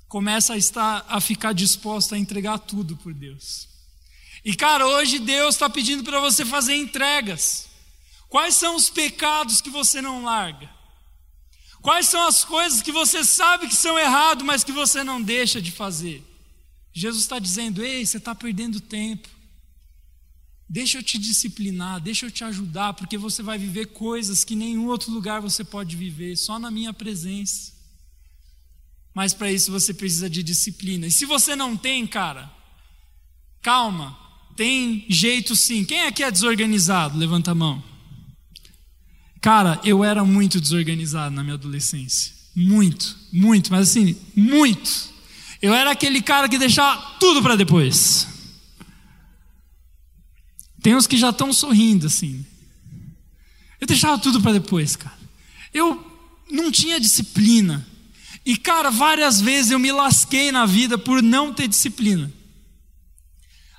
começa 0.08 0.54
a 0.54 0.56
estar 0.56 1.04
a 1.06 1.20
ficar 1.20 1.52
disposto 1.52 2.14
a 2.14 2.18
entregar 2.18 2.58
tudo 2.58 2.96
por 2.96 3.12
Deus. 3.12 3.68
E 4.42 4.56
cara, 4.56 4.86
hoje 4.86 5.18
Deus 5.18 5.56
está 5.56 5.68
pedindo 5.68 6.02
para 6.02 6.18
você 6.18 6.46
fazer 6.46 6.74
entregas. 6.74 7.66
Quais 8.26 8.54
são 8.54 8.74
os 8.74 8.88
pecados 8.88 9.60
que 9.60 9.68
você 9.68 10.00
não 10.00 10.24
larga? 10.24 10.75
Quais 11.86 12.08
são 12.08 12.26
as 12.26 12.44
coisas 12.44 12.82
que 12.82 12.90
você 12.90 13.22
sabe 13.22 13.68
que 13.68 13.76
são 13.76 13.96
errado, 13.96 14.44
mas 14.44 14.64
que 14.64 14.72
você 14.72 15.04
não 15.04 15.22
deixa 15.22 15.62
de 15.62 15.70
fazer? 15.70 16.20
Jesus 16.92 17.22
está 17.22 17.38
dizendo: 17.38 17.80
ei, 17.80 18.04
você 18.04 18.16
está 18.16 18.34
perdendo 18.34 18.80
tempo. 18.80 19.28
Deixa 20.68 20.98
eu 20.98 21.02
te 21.04 21.16
disciplinar, 21.16 22.00
deixa 22.00 22.26
eu 22.26 22.30
te 22.32 22.42
ajudar, 22.42 22.94
porque 22.94 23.16
você 23.16 23.40
vai 23.40 23.56
viver 23.56 23.86
coisas 23.86 24.42
que 24.42 24.56
nenhum 24.56 24.88
outro 24.88 25.12
lugar 25.12 25.40
você 25.40 25.62
pode 25.62 25.94
viver, 25.94 26.36
só 26.36 26.58
na 26.58 26.72
minha 26.72 26.92
presença. 26.92 27.72
Mas 29.14 29.32
para 29.32 29.52
isso 29.52 29.70
você 29.70 29.94
precisa 29.94 30.28
de 30.28 30.42
disciplina. 30.42 31.06
E 31.06 31.12
se 31.12 31.24
você 31.24 31.54
não 31.54 31.76
tem, 31.76 32.04
cara, 32.04 32.52
calma, 33.62 34.18
tem 34.56 35.06
jeito 35.08 35.54
sim. 35.54 35.84
Quem 35.84 36.02
aqui 36.02 36.24
é 36.24 36.32
desorganizado? 36.32 37.16
Levanta 37.16 37.52
a 37.52 37.54
mão. 37.54 37.95
Cara, 39.40 39.80
eu 39.84 40.02
era 40.02 40.24
muito 40.24 40.60
desorganizado 40.60 41.34
na 41.34 41.42
minha 41.42 41.54
adolescência. 41.54 42.34
Muito, 42.54 43.16
muito, 43.32 43.70
mas 43.70 43.90
assim, 43.90 44.16
muito. 44.34 45.10
Eu 45.60 45.74
era 45.74 45.90
aquele 45.90 46.22
cara 46.22 46.48
que 46.48 46.58
deixava 46.58 47.00
tudo 47.20 47.42
para 47.42 47.56
depois. 47.56 48.26
Tem 50.82 50.94
uns 50.94 51.06
que 51.06 51.16
já 51.16 51.30
estão 51.30 51.52
sorrindo 51.52 52.06
assim. 52.06 52.44
Eu 53.80 53.86
deixava 53.86 54.18
tudo 54.18 54.40
para 54.40 54.52
depois, 54.52 54.96
cara. 54.96 55.18
Eu 55.72 56.04
não 56.50 56.70
tinha 56.70 57.00
disciplina. 57.00 57.86
E, 58.44 58.56
cara, 58.56 58.90
várias 58.90 59.40
vezes 59.40 59.72
eu 59.72 59.78
me 59.78 59.90
lasquei 59.90 60.52
na 60.52 60.64
vida 60.64 60.96
por 60.96 61.22
não 61.22 61.52
ter 61.52 61.66
disciplina. 61.68 62.32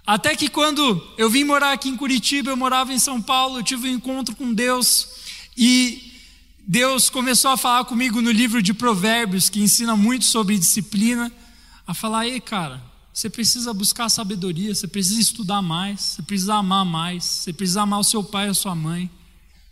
Até 0.06 0.36
que 0.36 0.50
quando 0.50 1.02
eu 1.18 1.30
vim 1.30 1.44
morar 1.44 1.72
aqui 1.72 1.90
em 1.90 1.98
Curitiba, 1.98 2.52
eu 2.52 2.58
morava 2.58 2.94
em 2.94 3.00
São 3.00 3.22
Paulo, 3.22 3.60
eu 3.60 3.64
tive 3.64 3.90
um 3.90 3.96
encontro 3.96 4.36
com 4.36 4.54
Deus 4.54 5.08
e 5.58 6.14
Deus 6.60 7.10
começou 7.10 7.50
a 7.50 7.58
falar 7.58 7.86
comigo 7.86 8.22
no 8.22 8.30
livro 8.30 8.62
de 8.62 8.74
Provérbios, 8.74 9.50
que 9.50 9.60
ensina 9.60 9.96
muito 9.96 10.26
sobre 10.26 10.60
disciplina, 10.60 11.32
a 11.88 11.94
falar: 11.94 12.28
ei, 12.28 12.40
cara, 12.40 12.84
você 13.12 13.30
precisa 13.30 13.74
buscar 13.74 14.08
sabedoria, 14.10 14.76
você 14.76 14.88
precisa 14.88 15.20
estudar 15.20 15.62
mais, 15.62 16.02
você 16.02 16.22
precisa 16.22 16.54
amar 16.54 16.86
mais, 16.86 17.24
você 17.24 17.52
precisa 17.52 17.82
amar 17.82 18.00
o 18.00 18.04
seu 18.04 18.24
pai 18.24 18.46
e 18.46 18.50
a 18.52 18.54
sua 18.54 18.76
mãe, 18.76 19.10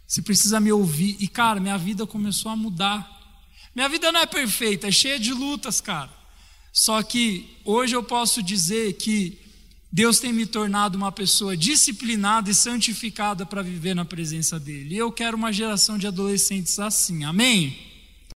você 0.08 0.22
precisa 0.22 0.60
me 0.60 0.72
ouvir. 0.72 1.16
E, 1.20 1.28
cara, 1.28 1.60
minha 1.60 1.78
vida 1.78 2.08
começou 2.08 2.52
a 2.52 2.56
mudar. 2.56 3.12
Minha 3.76 3.88
vida 3.88 4.12
não 4.12 4.22
é 4.22 4.26
perfeita, 4.26 4.88
é 4.88 4.92
cheia 4.92 5.20
de 5.20 5.34
lutas, 5.34 5.80
cara. 5.80 6.10
Só 6.74 7.04
que 7.04 7.58
hoje 7.64 7.96
eu 7.96 8.02
posso 8.02 8.42
dizer 8.42 8.94
que 8.94 9.38
Deus 9.96 10.20
tem 10.20 10.34
me 10.34 10.46
tornado 10.46 10.98
uma 10.98 11.10
pessoa 11.10 11.56
disciplinada 11.56 12.52
e 12.52 12.54
santificada 12.54 13.46
para 13.46 13.62
viver 13.62 13.94
na 13.94 14.04
presença 14.04 14.60
dEle. 14.60 14.94
E 14.94 14.98
eu 14.98 15.10
quero 15.10 15.38
uma 15.38 15.54
geração 15.54 15.98
de 15.98 16.06
adolescentes 16.06 16.78
assim, 16.80 17.24
amém? 17.24 17.95